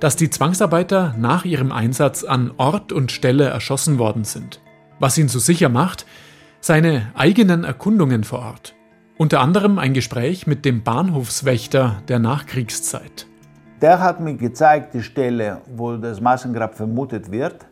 dass 0.00 0.16
die 0.16 0.30
Zwangsarbeiter 0.30 1.14
nach 1.18 1.44
ihrem 1.44 1.70
Einsatz 1.70 2.24
an 2.24 2.52
Ort 2.56 2.92
und 2.92 3.12
Stelle 3.12 3.44
erschossen 3.44 3.98
worden 3.98 4.24
sind. 4.24 4.62
Was 4.98 5.18
ihn 5.18 5.28
so 5.28 5.38
sicher 5.38 5.68
macht, 5.68 6.06
seine 6.60 7.12
eigenen 7.14 7.64
Erkundungen 7.64 8.24
vor 8.24 8.38
Ort. 8.38 8.74
Unter 9.18 9.40
anderem 9.40 9.78
ein 9.78 9.92
Gespräch 9.92 10.46
mit 10.46 10.64
dem 10.64 10.82
Bahnhofswächter 10.82 12.02
der 12.08 12.20
Nachkriegszeit. 12.20 13.26
Der 13.82 14.00
hat 14.00 14.18
mir 14.18 14.34
gezeigt 14.34 14.94
die 14.94 15.02
Stelle, 15.02 15.60
wo 15.66 15.98
das 15.98 16.22
Massengrab 16.22 16.74
vermutet 16.74 17.30
wird. 17.30 17.66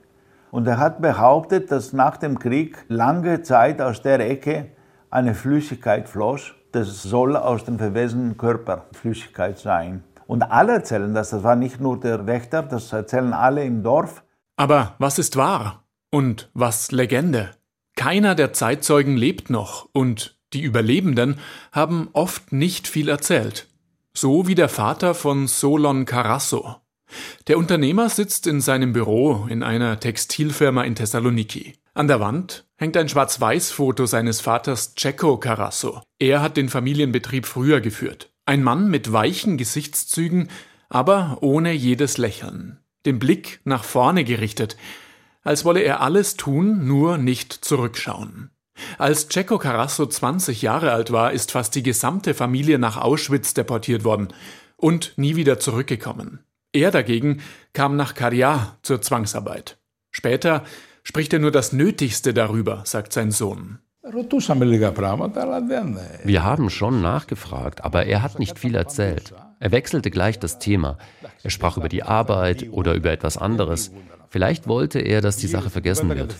Und 0.52 0.68
er 0.68 0.78
hat 0.78 1.02
behauptet, 1.02 1.72
dass 1.72 1.92
nach 1.92 2.16
dem 2.16 2.38
Krieg 2.38 2.84
lange 2.86 3.42
Zeit 3.42 3.80
aus 3.80 4.02
der 4.02 4.20
Ecke 4.20 4.68
eine 5.10 5.34
Flüssigkeit 5.34 6.08
floss 6.08 6.54
das 6.72 7.02
soll 7.02 7.36
aus 7.36 7.64
dem 7.64 7.78
verwesenen 7.78 8.36
Körper 8.36 8.86
Flüssigkeit 8.92 9.58
sein. 9.58 10.02
Und 10.26 10.42
alle 10.42 10.72
erzählen 10.72 11.14
das, 11.14 11.30
das 11.30 11.42
war 11.42 11.56
nicht 11.56 11.80
nur 11.80 12.00
der 12.00 12.26
Wächter, 12.26 12.62
das 12.62 12.92
erzählen 12.92 13.34
alle 13.34 13.64
im 13.64 13.82
Dorf. 13.82 14.24
Aber 14.56 14.94
was 14.98 15.18
ist 15.18 15.36
wahr 15.36 15.84
und 16.10 16.50
was 16.54 16.90
Legende? 16.90 17.50
Keiner 17.94 18.34
der 18.34 18.54
Zeitzeugen 18.54 19.16
lebt 19.16 19.50
noch 19.50 19.88
und 19.92 20.38
die 20.54 20.62
Überlebenden 20.62 21.38
haben 21.72 22.08
oft 22.14 22.52
nicht 22.52 22.88
viel 22.88 23.08
erzählt. 23.08 23.68
So 24.14 24.46
wie 24.46 24.54
der 24.54 24.68
Vater 24.68 25.14
von 25.14 25.46
Solon 25.46 26.06
Carasso. 26.06 26.76
Der 27.48 27.58
Unternehmer 27.58 28.08
sitzt 28.08 28.46
in 28.46 28.60
seinem 28.60 28.92
Büro 28.92 29.46
in 29.48 29.62
einer 29.62 30.00
Textilfirma 30.00 30.82
in 30.82 30.94
Thessaloniki. 30.94 31.74
An 31.94 32.08
der 32.08 32.20
Wand 32.20 32.64
hängt 32.76 32.96
ein 32.96 33.08
Schwarz-Weiß-Foto 33.08 34.06
seines 34.06 34.40
Vaters 34.40 34.94
Cecco 34.98 35.36
Carasso. 35.36 36.00
Er 36.18 36.40
hat 36.40 36.56
den 36.56 36.68
Familienbetrieb 36.68 37.46
früher 37.46 37.80
geführt. 37.80 38.32
Ein 38.46 38.62
Mann 38.62 38.88
mit 38.88 39.12
weichen 39.12 39.58
Gesichtszügen, 39.58 40.48
aber 40.88 41.38
ohne 41.42 41.72
jedes 41.72 42.18
Lächeln. 42.18 42.78
Den 43.04 43.18
Blick 43.18 43.60
nach 43.64 43.84
vorne 43.84 44.24
gerichtet, 44.24 44.76
als 45.42 45.64
wolle 45.64 45.80
er 45.80 46.00
alles 46.00 46.36
tun, 46.36 46.86
nur 46.86 47.18
nicht 47.18 47.52
zurückschauen. 47.52 48.50
Als 48.98 49.28
Cecco 49.28 49.58
Carasso 49.58 50.06
20 50.06 50.62
Jahre 50.62 50.92
alt 50.92 51.12
war, 51.12 51.32
ist 51.32 51.52
fast 51.52 51.74
die 51.74 51.82
gesamte 51.82 52.34
Familie 52.34 52.78
nach 52.78 52.96
Auschwitz 52.96 53.54
deportiert 53.54 54.04
worden 54.04 54.28
und 54.76 55.12
nie 55.16 55.36
wieder 55.36 55.58
zurückgekommen. 55.58 56.40
Er 56.72 56.90
dagegen 56.90 57.42
kam 57.74 57.96
nach 57.96 58.14
Karia 58.14 58.78
zur 58.82 59.02
Zwangsarbeit. 59.02 59.78
Später 60.10 60.64
spricht 61.02 61.32
er 61.34 61.38
nur 61.38 61.50
das 61.50 61.72
Nötigste 61.72 62.32
darüber, 62.32 62.82
sagt 62.86 63.12
sein 63.12 63.30
Sohn. 63.30 63.78
Wir 66.24 66.42
haben 66.42 66.70
schon 66.70 67.02
nachgefragt, 67.02 67.84
aber 67.84 68.06
er 68.06 68.22
hat 68.22 68.38
nicht 68.38 68.58
viel 68.58 68.74
erzählt. 68.74 69.34
Er 69.60 69.70
wechselte 69.70 70.10
gleich 70.10 70.38
das 70.38 70.58
Thema. 70.58 70.98
Er 71.42 71.50
sprach 71.50 71.76
über 71.76 71.88
die 71.88 72.02
Arbeit 72.02 72.68
oder 72.72 72.94
über 72.94 73.12
etwas 73.12 73.36
anderes. 73.36 73.92
Vielleicht 74.28 74.66
wollte 74.66 74.98
er, 74.98 75.20
dass 75.20 75.36
die 75.36 75.46
Sache 75.46 75.70
vergessen 75.70 76.08
wird. 76.08 76.34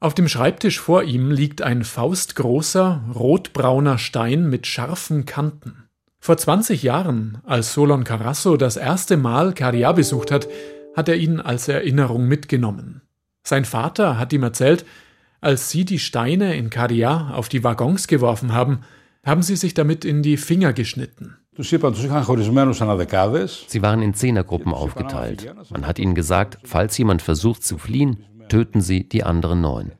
Auf 0.00 0.14
dem 0.14 0.28
Schreibtisch 0.28 0.78
vor 0.78 1.02
ihm 1.02 1.32
liegt 1.32 1.60
ein 1.60 1.82
faustgroßer, 1.82 3.02
rotbrauner 3.16 3.98
Stein 3.98 4.48
mit 4.48 4.68
scharfen 4.68 5.24
Kanten. 5.24 5.88
Vor 6.20 6.36
20 6.36 6.84
Jahren, 6.84 7.38
als 7.44 7.74
Solon 7.74 8.04
Carasso 8.04 8.56
das 8.56 8.76
erste 8.76 9.16
Mal 9.16 9.54
Caria 9.54 9.90
besucht 9.90 10.30
hat, 10.30 10.48
hat 10.94 11.08
er 11.08 11.16
ihn 11.16 11.40
als 11.40 11.66
Erinnerung 11.66 12.28
mitgenommen. 12.28 13.02
Sein 13.42 13.64
Vater 13.64 14.18
hat 14.18 14.32
ihm 14.32 14.44
erzählt, 14.44 14.84
als 15.40 15.70
sie 15.70 15.84
die 15.84 15.98
Steine 15.98 16.56
in 16.56 16.70
Caria 16.70 17.30
auf 17.34 17.48
die 17.48 17.64
Waggons 17.64 18.06
geworfen 18.06 18.52
haben, 18.52 18.80
haben 19.24 19.42
sie 19.42 19.56
sich 19.56 19.74
damit 19.74 20.04
in 20.04 20.22
die 20.22 20.36
Finger 20.36 20.72
geschnitten. 20.72 21.36
Sie 23.66 23.82
waren 23.82 24.00
in 24.00 24.14
Zehnergruppen 24.14 24.72
aufgeteilt. 24.72 25.52
Man 25.70 25.88
hat 25.88 25.98
ihnen 25.98 26.14
gesagt, 26.14 26.58
falls 26.62 26.96
jemand 26.98 27.20
versucht 27.20 27.64
zu 27.64 27.78
fliehen, 27.78 28.24
töten 28.48 28.80
sie 28.80 29.08
die 29.08 29.24
anderen 29.24 29.60
neun. 29.60 29.92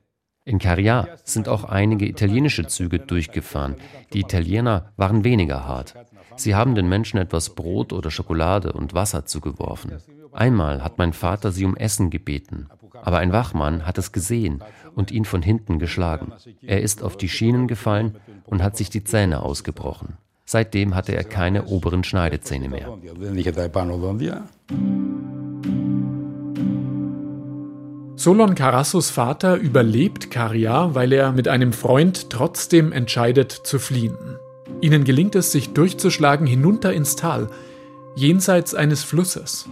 In 0.45 0.59
Caria 0.59 1.09
sind 1.25 1.47
auch 1.47 1.65
einige 1.65 2.07
italienische 2.09 2.67
Züge 2.67 3.01
durchgefahren. 3.01 3.77
Die 4.15 4.21
Italiener 4.21 4.93
waren 4.97 5.23
weniger 5.23 5.67
hart. 5.67 5.95
Sie 6.37 6.55
haben 6.55 6.75
den 6.75 6.89
Menschen 6.89 7.19
etwas 7.19 7.55
Brot 7.55 7.93
oder 7.93 8.11
Schokolade 8.11 8.73
und 8.73 8.95
Wasser 8.95 9.27
zugeworfen. 9.27 9.99
Einmal 10.33 10.83
hat 10.83 10.99
mein 10.99 11.13
Vater 11.13 11.53
sie 11.53 11.65
um 11.65 11.77
Essen 11.77 12.11
gebeten, 12.11 12.69
aber 13.03 13.19
ein 13.19 13.33
Wachmann 13.33 13.87
hat 13.87 13.99
es 13.99 14.13
gesehen 14.13 14.63
und 14.95 15.11
ihn 15.11 15.25
von 15.25 15.43
hinten 15.43 15.79
geschlagen. 15.79 16.33
Er 16.63 16.81
ist 16.81 17.03
auf 17.03 17.17
die 17.17 17.29
Schienen 17.29 17.67
gefallen 17.67 18.17
und 18.47 18.63
hat 18.63 18.77
sich 18.77 18.89
die 18.89 19.05
Zähne 19.05 19.43
ausgebrochen. 19.43 20.17
Seitdem 20.47 20.95
hatte 20.95 21.15
er 21.15 21.25
keine 21.25 21.67
oberen 21.67 22.05
Schneidezähne 22.05 22.71
mehr. 22.71 22.97
Solon 28.19 28.57
Carassos 28.57 29.11
Vater 29.11 29.55
überlebt 29.55 30.29
Caria, 30.29 30.93
weil 30.93 31.13
er 31.13 31.31
mit 31.31 31.47
einem 31.47 31.73
Freund 31.73 32.31
trotzdem 32.31 32.91
entscheidet 32.91 33.53
zu 33.53 33.79
fliehen. 33.79 34.41
Ihnen 34.81 35.05
gelingt 35.05 35.37
es, 35.37 35.53
sich 35.53 35.73
durchzuschlagen 35.73 36.45
hinunter 36.45 36.93
ins 36.93 37.15
Tal, 37.15 37.49
jenseits 38.17 38.75
eines 38.75 39.05
Flusses, 39.05 39.69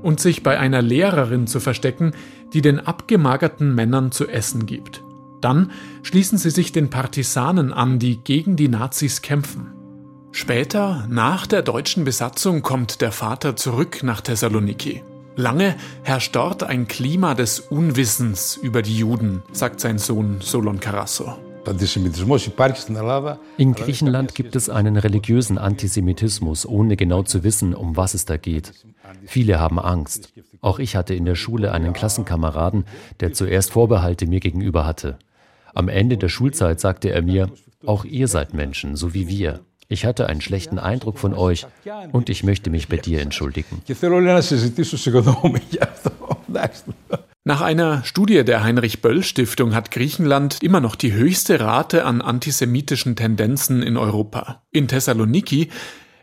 und 0.00 0.20
sich 0.20 0.44
bei 0.44 0.60
einer 0.60 0.80
Lehrerin 0.80 1.48
zu 1.48 1.58
verstecken, 1.58 2.12
die 2.52 2.62
den 2.62 2.78
abgemagerten 2.78 3.74
Männern 3.74 4.12
zu 4.12 4.28
essen 4.28 4.66
gibt. 4.66 5.02
Dann 5.40 5.72
schließen 6.04 6.38
sie 6.38 6.50
sich 6.50 6.70
den 6.70 6.90
Partisanen 6.90 7.72
an, 7.72 7.98
die 7.98 8.18
gegen 8.18 8.54
die 8.54 8.68
Nazis 8.68 9.22
kämpfen. 9.22 9.72
Später, 10.30 11.04
nach 11.10 11.48
der 11.48 11.62
deutschen 11.62 12.04
Besatzung, 12.04 12.62
kommt 12.62 13.00
der 13.00 13.10
Vater 13.10 13.56
zurück 13.56 14.04
nach 14.04 14.20
Thessaloniki. 14.20 15.02
Lange 15.38 15.76
herrscht 16.02 16.34
dort 16.34 16.64
ein 16.64 16.88
Klima 16.88 17.34
des 17.34 17.60
Unwissens 17.60 18.56
über 18.56 18.82
die 18.82 18.98
Juden, 18.98 19.40
sagt 19.52 19.78
sein 19.78 19.98
Sohn 19.98 20.38
Solon 20.40 20.80
Carasso. 20.80 21.38
In 23.56 23.74
Griechenland 23.74 24.34
gibt 24.34 24.56
es 24.56 24.68
einen 24.68 24.96
religiösen 24.96 25.56
Antisemitismus, 25.56 26.66
ohne 26.66 26.96
genau 26.96 27.22
zu 27.22 27.44
wissen, 27.44 27.72
um 27.76 27.96
was 27.96 28.14
es 28.14 28.24
da 28.24 28.36
geht. 28.36 28.72
Viele 29.26 29.60
haben 29.60 29.78
Angst. 29.78 30.32
Auch 30.60 30.80
ich 30.80 30.96
hatte 30.96 31.14
in 31.14 31.24
der 31.24 31.36
Schule 31.36 31.70
einen 31.70 31.92
Klassenkameraden, 31.92 32.84
der 33.20 33.32
zuerst 33.32 33.70
Vorbehalte 33.70 34.26
mir 34.26 34.40
gegenüber 34.40 34.84
hatte. 34.86 35.20
Am 35.72 35.88
Ende 35.88 36.16
der 36.16 36.30
Schulzeit 36.30 36.80
sagte 36.80 37.10
er 37.10 37.22
mir, 37.22 37.48
auch 37.86 38.04
ihr 38.04 38.26
seid 38.26 38.54
Menschen, 38.54 38.96
so 38.96 39.14
wie 39.14 39.28
wir. 39.28 39.60
Ich 39.90 40.04
hatte 40.04 40.28
einen 40.28 40.42
schlechten 40.42 40.78
Eindruck 40.78 41.18
von 41.18 41.32
euch 41.32 41.66
und 42.12 42.28
ich 42.28 42.44
möchte 42.44 42.68
mich 42.68 42.88
bei 42.88 42.98
dir 42.98 43.22
entschuldigen. 43.22 43.80
Nach 47.44 47.62
einer 47.62 48.04
Studie 48.04 48.44
der 48.44 48.62
Heinrich 48.62 49.00
Böll 49.00 49.22
Stiftung 49.22 49.74
hat 49.74 49.90
Griechenland 49.90 50.62
immer 50.62 50.80
noch 50.80 50.94
die 50.94 51.14
höchste 51.14 51.60
Rate 51.60 52.04
an 52.04 52.20
antisemitischen 52.20 53.16
Tendenzen 53.16 53.82
in 53.82 53.96
Europa. 53.96 54.62
In 54.70 54.88
Thessaloniki 54.88 55.70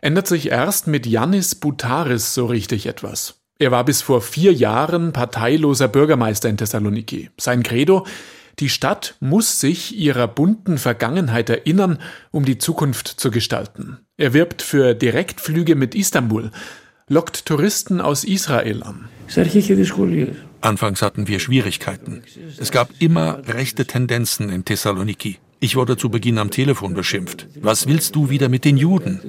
ändert 0.00 0.28
sich 0.28 0.52
erst 0.52 0.86
mit 0.86 1.04
Yannis 1.04 1.56
Boutaris 1.56 2.34
so 2.34 2.46
richtig 2.46 2.86
etwas. 2.86 3.40
Er 3.58 3.72
war 3.72 3.84
bis 3.84 4.02
vor 4.02 4.20
vier 4.20 4.52
Jahren 4.52 5.12
parteiloser 5.12 5.88
Bürgermeister 5.88 6.48
in 6.48 6.58
Thessaloniki. 6.58 7.30
Sein 7.36 7.64
Credo 7.64 8.06
die 8.58 8.68
Stadt 8.68 9.16
muss 9.20 9.60
sich 9.60 9.96
ihrer 9.96 10.28
bunten 10.28 10.78
Vergangenheit 10.78 11.50
erinnern, 11.50 11.98
um 12.30 12.44
die 12.44 12.58
Zukunft 12.58 13.08
zu 13.08 13.30
gestalten. 13.30 13.98
Er 14.16 14.32
wirbt 14.32 14.62
für 14.62 14.94
Direktflüge 14.94 15.74
mit 15.74 15.94
Istanbul, 15.94 16.50
lockt 17.08 17.46
Touristen 17.46 18.00
aus 18.00 18.24
Israel 18.24 18.82
an. 18.82 19.08
Anfangs 20.60 21.02
hatten 21.02 21.28
wir 21.28 21.38
Schwierigkeiten. 21.38 22.22
Es 22.58 22.70
gab 22.70 22.90
immer 22.98 23.46
rechte 23.46 23.84
Tendenzen 23.86 24.48
in 24.48 24.64
Thessaloniki. 24.64 25.38
Ich 25.60 25.76
wurde 25.76 25.96
zu 25.96 26.10
Beginn 26.10 26.38
am 26.38 26.50
Telefon 26.50 26.94
beschimpft. 26.94 27.46
Was 27.60 27.86
willst 27.86 28.16
du 28.16 28.30
wieder 28.30 28.48
mit 28.48 28.64
den 28.64 28.76
Juden? 28.76 29.20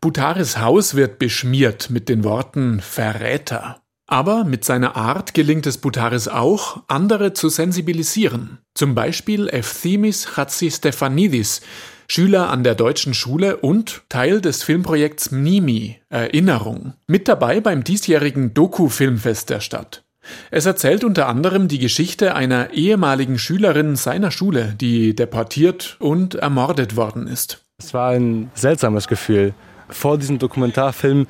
Butaris 0.00 0.58
Haus 0.58 0.94
wird 0.94 1.18
beschmiert 1.18 1.90
mit 1.90 2.08
den 2.08 2.24
Worten 2.24 2.80
Verräter. 2.80 3.81
Aber 4.12 4.44
mit 4.44 4.62
seiner 4.62 4.94
Art 4.94 5.32
gelingt 5.32 5.66
es 5.66 5.78
Butaris 5.78 6.28
auch, 6.28 6.82
andere 6.86 7.32
zu 7.32 7.48
sensibilisieren. 7.48 8.58
Zum 8.74 8.94
Beispiel 8.94 9.48
Ephthimis 9.48 10.26
Chatzistefanidis, 10.34 11.62
Schüler 12.08 12.50
an 12.50 12.62
der 12.62 12.74
deutschen 12.74 13.14
Schule 13.14 13.56
und 13.56 14.02
Teil 14.10 14.42
des 14.42 14.64
Filmprojekts 14.64 15.30
Mnimi, 15.30 15.98
Erinnerung, 16.10 16.92
mit 17.06 17.26
dabei 17.26 17.62
beim 17.62 17.84
diesjährigen 17.84 18.52
Doku-Filmfest 18.52 19.48
der 19.48 19.60
Stadt. 19.60 20.04
Es 20.50 20.66
erzählt 20.66 21.04
unter 21.04 21.26
anderem 21.26 21.66
die 21.68 21.78
Geschichte 21.78 22.34
einer 22.34 22.74
ehemaligen 22.74 23.38
Schülerin 23.38 23.96
seiner 23.96 24.30
Schule, 24.30 24.74
die 24.78 25.16
deportiert 25.16 25.96
und 26.00 26.34
ermordet 26.34 26.96
worden 26.96 27.26
ist. 27.26 27.64
Es 27.78 27.94
war 27.94 28.10
ein 28.10 28.50
seltsames 28.52 29.08
Gefühl. 29.08 29.54
Vor 29.88 30.18
diesem 30.18 30.38
Dokumentarfilm 30.38 31.26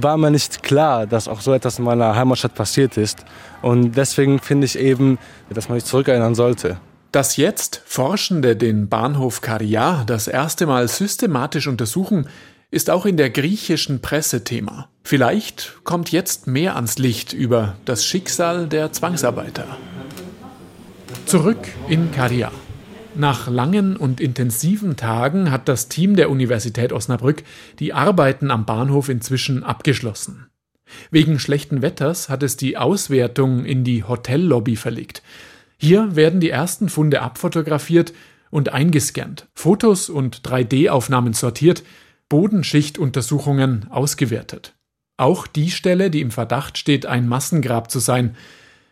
war 0.00 0.16
mir 0.16 0.30
nicht 0.30 0.62
klar, 0.62 1.06
dass 1.06 1.28
auch 1.28 1.40
so 1.40 1.52
etwas 1.52 1.78
in 1.78 1.84
meiner 1.84 2.14
Heimatstadt 2.14 2.54
passiert 2.54 2.96
ist. 2.96 3.24
Und 3.60 3.92
deswegen 3.92 4.38
finde 4.38 4.66
ich 4.66 4.78
eben, 4.78 5.18
dass 5.50 5.68
man 5.68 5.78
sich 5.78 5.88
zurückerinnern 5.88 6.34
sollte. 6.34 6.78
Dass 7.10 7.36
jetzt 7.36 7.82
Forschende 7.84 8.56
den 8.56 8.88
Bahnhof 8.88 9.40
Karia 9.40 10.04
das 10.06 10.28
erste 10.28 10.66
Mal 10.66 10.88
systematisch 10.88 11.66
untersuchen, 11.66 12.26
ist 12.70 12.88
auch 12.88 13.04
in 13.04 13.18
der 13.18 13.28
griechischen 13.28 14.00
Presse 14.00 14.44
Thema. 14.44 14.88
Vielleicht 15.04 15.84
kommt 15.84 16.10
jetzt 16.10 16.46
mehr 16.46 16.76
ans 16.76 16.98
Licht 16.98 17.34
über 17.34 17.74
das 17.84 18.06
Schicksal 18.06 18.66
der 18.66 18.92
Zwangsarbeiter. 18.92 19.66
Zurück 21.26 21.68
in 21.88 22.10
Karia. 22.12 22.50
Nach 23.14 23.46
langen 23.46 23.96
und 23.96 24.22
intensiven 24.22 24.96
Tagen 24.96 25.50
hat 25.50 25.68
das 25.68 25.88
Team 25.88 26.16
der 26.16 26.30
Universität 26.30 26.94
Osnabrück 26.94 27.42
die 27.78 27.92
Arbeiten 27.92 28.50
am 28.50 28.64
Bahnhof 28.64 29.10
inzwischen 29.10 29.64
abgeschlossen. 29.64 30.46
Wegen 31.10 31.38
schlechten 31.38 31.82
Wetters 31.82 32.30
hat 32.30 32.42
es 32.42 32.56
die 32.56 32.78
Auswertung 32.78 33.66
in 33.66 33.84
die 33.84 34.04
Hotellobby 34.04 34.76
verlegt. 34.76 35.22
Hier 35.76 36.16
werden 36.16 36.40
die 36.40 36.48
ersten 36.48 36.88
Funde 36.88 37.20
abfotografiert 37.20 38.14
und 38.50 38.72
eingescannt, 38.72 39.46
Fotos 39.54 40.08
und 40.08 40.40
3D-Aufnahmen 40.40 41.34
sortiert, 41.34 41.82
Bodenschichtuntersuchungen 42.30 43.88
ausgewertet. 43.90 44.74
Auch 45.18 45.46
die 45.46 45.70
Stelle, 45.70 46.10
die 46.10 46.22
im 46.22 46.30
Verdacht 46.30 46.78
steht, 46.78 47.04
ein 47.04 47.28
Massengrab 47.28 47.90
zu 47.90 47.98
sein, 47.98 48.36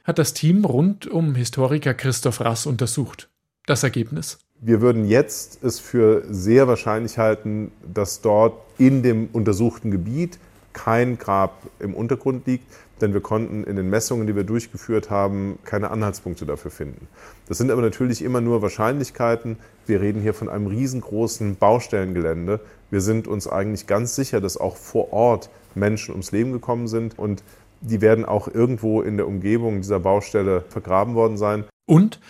hat 0.05 0.19
das 0.19 0.35
Team 0.35 0.67
rund 0.67 1.07
um 1.07 1.35
Historiker 1.35 1.95
Christoph 1.95 2.41
Rass 2.41 2.67
untersucht 2.67 3.31
das 3.67 3.83
Ergebnis? 3.83 4.39
Wir 4.61 4.81
würden 4.81 5.07
jetzt 5.07 5.63
es 5.65 5.81
für 5.81 6.23
sehr 6.29 6.69
wahrscheinlich 6.69 7.19
halten, 7.19 7.73
dass 7.83 8.21
dort 8.21 8.61
in 8.79 9.03
dem 9.03 9.29
untersuchten 9.33 9.91
Gebiet 9.91 10.39
kein 10.73 11.19
Grab 11.19 11.63
im 11.79 11.95
Untergrund 11.95 12.47
liegt, 12.47 12.65
denn 13.01 13.15
wir 13.15 13.21
konnten 13.23 13.65
in 13.65 13.77
den 13.77 13.89
Messungen, 13.89 14.27
die 14.27 14.37
wir 14.37 14.45
durchgeführt 14.45 15.09
haben, 15.09 15.59
keine 15.65 15.91
Anhaltspunkte 15.91 16.45
dafür 16.45 16.71
finden. 16.71 17.09
Das 17.49 17.59
sind 17.59 17.71
aber 17.71 17.81
natürlich 17.81 18.23
immer 18.23 18.41
nur 18.41 18.61
Wahrscheinlichkeiten. 18.63 19.57
Wir 19.87 20.01
reden 20.01 20.21
hier 20.21 20.35
von 20.35 20.49
einem 20.49 20.67
riesengroßen 20.67 21.57
Baustellengelände. 21.57 22.61
Wir 22.91 23.01
sind 23.01 23.27
uns 23.27 23.49
eigentlich 23.49 23.87
ganz 23.87 24.15
sicher, 24.15 24.41
dass 24.41 24.59
auch 24.59 24.77
vor 24.77 25.13
Ort 25.13 25.49
Menschen 25.75 26.13
ums 26.13 26.33
Leben 26.33 26.53
gekommen 26.53 26.89
sind 26.89 27.19
und 27.19 27.43
die 27.81 28.03
werden 28.03 28.27
auch 28.27 28.47
irgendwo 28.47 29.01
in 29.01 29.17
der 29.17 29.27
Umgebung 29.27 29.81
dieser 29.81 30.01
Baustelle 30.01 30.65
vergraben 30.69 31.15
worden 31.15 31.39
sein. 31.39 31.65
Und 31.87 32.21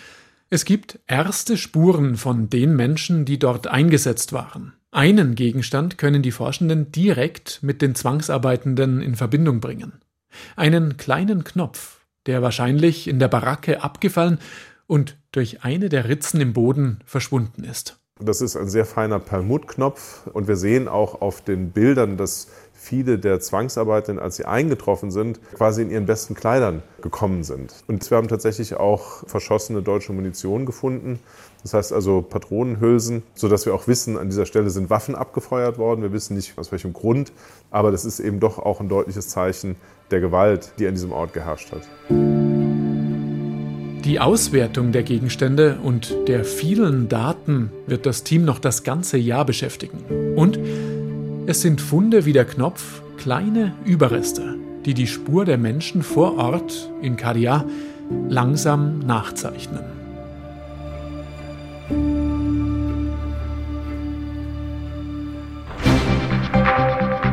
es 0.53 0.65
gibt 0.65 0.99
erste 1.07 1.55
Spuren 1.55 2.17
von 2.17 2.49
den 2.49 2.75
Menschen, 2.75 3.23
die 3.23 3.39
dort 3.39 3.67
eingesetzt 3.67 4.33
waren. 4.33 4.73
Einen 4.91 5.35
Gegenstand 5.35 5.97
können 5.97 6.21
die 6.21 6.31
Forschenden 6.31 6.91
direkt 6.91 7.59
mit 7.63 7.81
den 7.81 7.95
Zwangsarbeitenden 7.95 9.01
in 9.01 9.15
Verbindung 9.15 9.61
bringen. 9.61 10.01
Einen 10.57 10.97
kleinen 10.97 11.45
Knopf, 11.45 12.01
der 12.25 12.41
wahrscheinlich 12.41 13.07
in 13.07 13.17
der 13.17 13.29
Baracke 13.29 13.81
abgefallen 13.81 14.39
und 14.87 15.15
durch 15.31 15.63
eine 15.63 15.87
der 15.87 16.09
Ritzen 16.09 16.41
im 16.41 16.51
Boden 16.51 16.99
verschwunden 17.05 17.63
ist. 17.63 18.01
Das 18.19 18.41
ist 18.41 18.57
ein 18.57 18.69
sehr 18.69 18.85
feiner 18.85 19.19
Perlmuttknopf 19.19 20.27
und 20.27 20.49
wir 20.49 20.57
sehen 20.57 20.89
auch 20.89 21.21
auf 21.21 21.41
den 21.41 21.71
Bildern, 21.71 22.17
dass 22.17 22.49
viele 22.81 23.19
der 23.19 23.39
Zwangsarbeiter, 23.39 24.19
als 24.19 24.37
sie 24.37 24.45
eingetroffen 24.45 25.11
sind, 25.11 25.39
quasi 25.53 25.83
in 25.83 25.91
ihren 25.91 26.07
besten 26.07 26.33
Kleidern 26.33 26.81
gekommen 27.01 27.43
sind. 27.43 27.75
Und 27.87 28.09
wir 28.09 28.17
haben 28.17 28.27
tatsächlich 28.27 28.75
auch 28.75 29.23
verschossene 29.27 29.83
deutsche 29.83 30.13
Munition 30.13 30.65
gefunden. 30.65 31.19
Das 31.61 31.75
heißt 31.75 31.93
also 31.93 32.23
Patronenhülsen, 32.23 33.21
sodass 33.35 33.67
wir 33.67 33.75
auch 33.75 33.87
wissen, 33.87 34.17
an 34.17 34.29
dieser 34.29 34.47
Stelle 34.47 34.71
sind 34.71 34.89
Waffen 34.89 35.13
abgefeuert 35.13 35.77
worden. 35.77 36.01
Wir 36.01 36.11
wissen 36.11 36.35
nicht 36.35 36.57
aus 36.57 36.71
welchem 36.71 36.91
Grund, 36.91 37.31
aber 37.69 37.91
das 37.91 38.03
ist 38.03 38.19
eben 38.19 38.39
doch 38.39 38.57
auch 38.57 38.81
ein 38.81 38.89
deutliches 38.89 39.27
Zeichen 39.27 39.75
der 40.09 40.19
Gewalt, 40.19 40.73
die 40.79 40.87
an 40.87 40.95
diesem 40.95 41.11
Ort 41.11 41.33
geherrscht 41.33 41.71
hat. 41.71 41.87
Die 44.03 44.19
Auswertung 44.19 44.91
der 44.91 45.03
Gegenstände 45.03 45.77
und 45.83 46.15
der 46.27 46.43
vielen 46.43 47.07
Daten 47.07 47.71
wird 47.85 48.07
das 48.07 48.23
Team 48.23 48.43
noch 48.43 48.57
das 48.57 48.83
ganze 48.83 49.19
Jahr 49.19 49.45
beschäftigen. 49.45 50.35
Und 50.35 50.57
es 51.47 51.61
sind 51.61 51.81
Funde 51.81 52.25
wie 52.25 52.33
der 52.33 52.45
Knopf, 52.45 53.01
kleine 53.17 53.73
Überreste, 53.83 54.57
die 54.85 54.93
die 54.93 55.07
Spur 55.07 55.43
der 55.43 55.57
Menschen 55.57 56.03
vor 56.03 56.37
Ort 56.37 56.91
in 57.01 57.17
Kadia 57.17 57.65
langsam 58.29 58.99
nachzeichnen. 58.99 59.83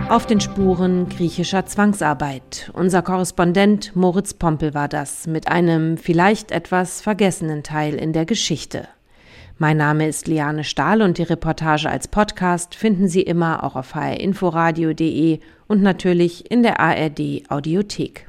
Auf 0.09 0.25
den 0.25 0.41
Spuren 0.41 1.11
griechischer 1.11 1.67
Zwangsarbeit. 1.67 2.71
Unser 2.73 3.03
Korrespondent 3.03 3.95
Moritz 3.95 4.33
Pompel 4.33 4.73
war 4.73 4.89
das 4.89 5.27
mit 5.27 5.49
einem 5.49 5.99
vielleicht 5.99 6.51
etwas 6.51 7.03
vergessenen 7.03 7.63
Teil 7.63 7.95
in 7.95 8.15
der 8.15 8.25
Geschichte. 8.25 8.89
Mein 9.61 9.77
Name 9.77 10.07
ist 10.07 10.29
Liane 10.29 10.63
Stahl 10.63 11.03
und 11.03 11.19
die 11.19 11.25
Reportage 11.25 11.91
als 11.91 12.07
Podcast 12.07 12.77
finden 12.77 13.09
Sie 13.09 13.23
immer 13.23 13.65
auch 13.65 13.75
auf 13.75 13.97
hrinforadio.de 13.97 15.41
und 15.67 15.83
natürlich 15.83 16.49
in 16.49 16.63
der 16.63 16.79
ARD 16.79 17.43
Audiothek. 17.49 18.28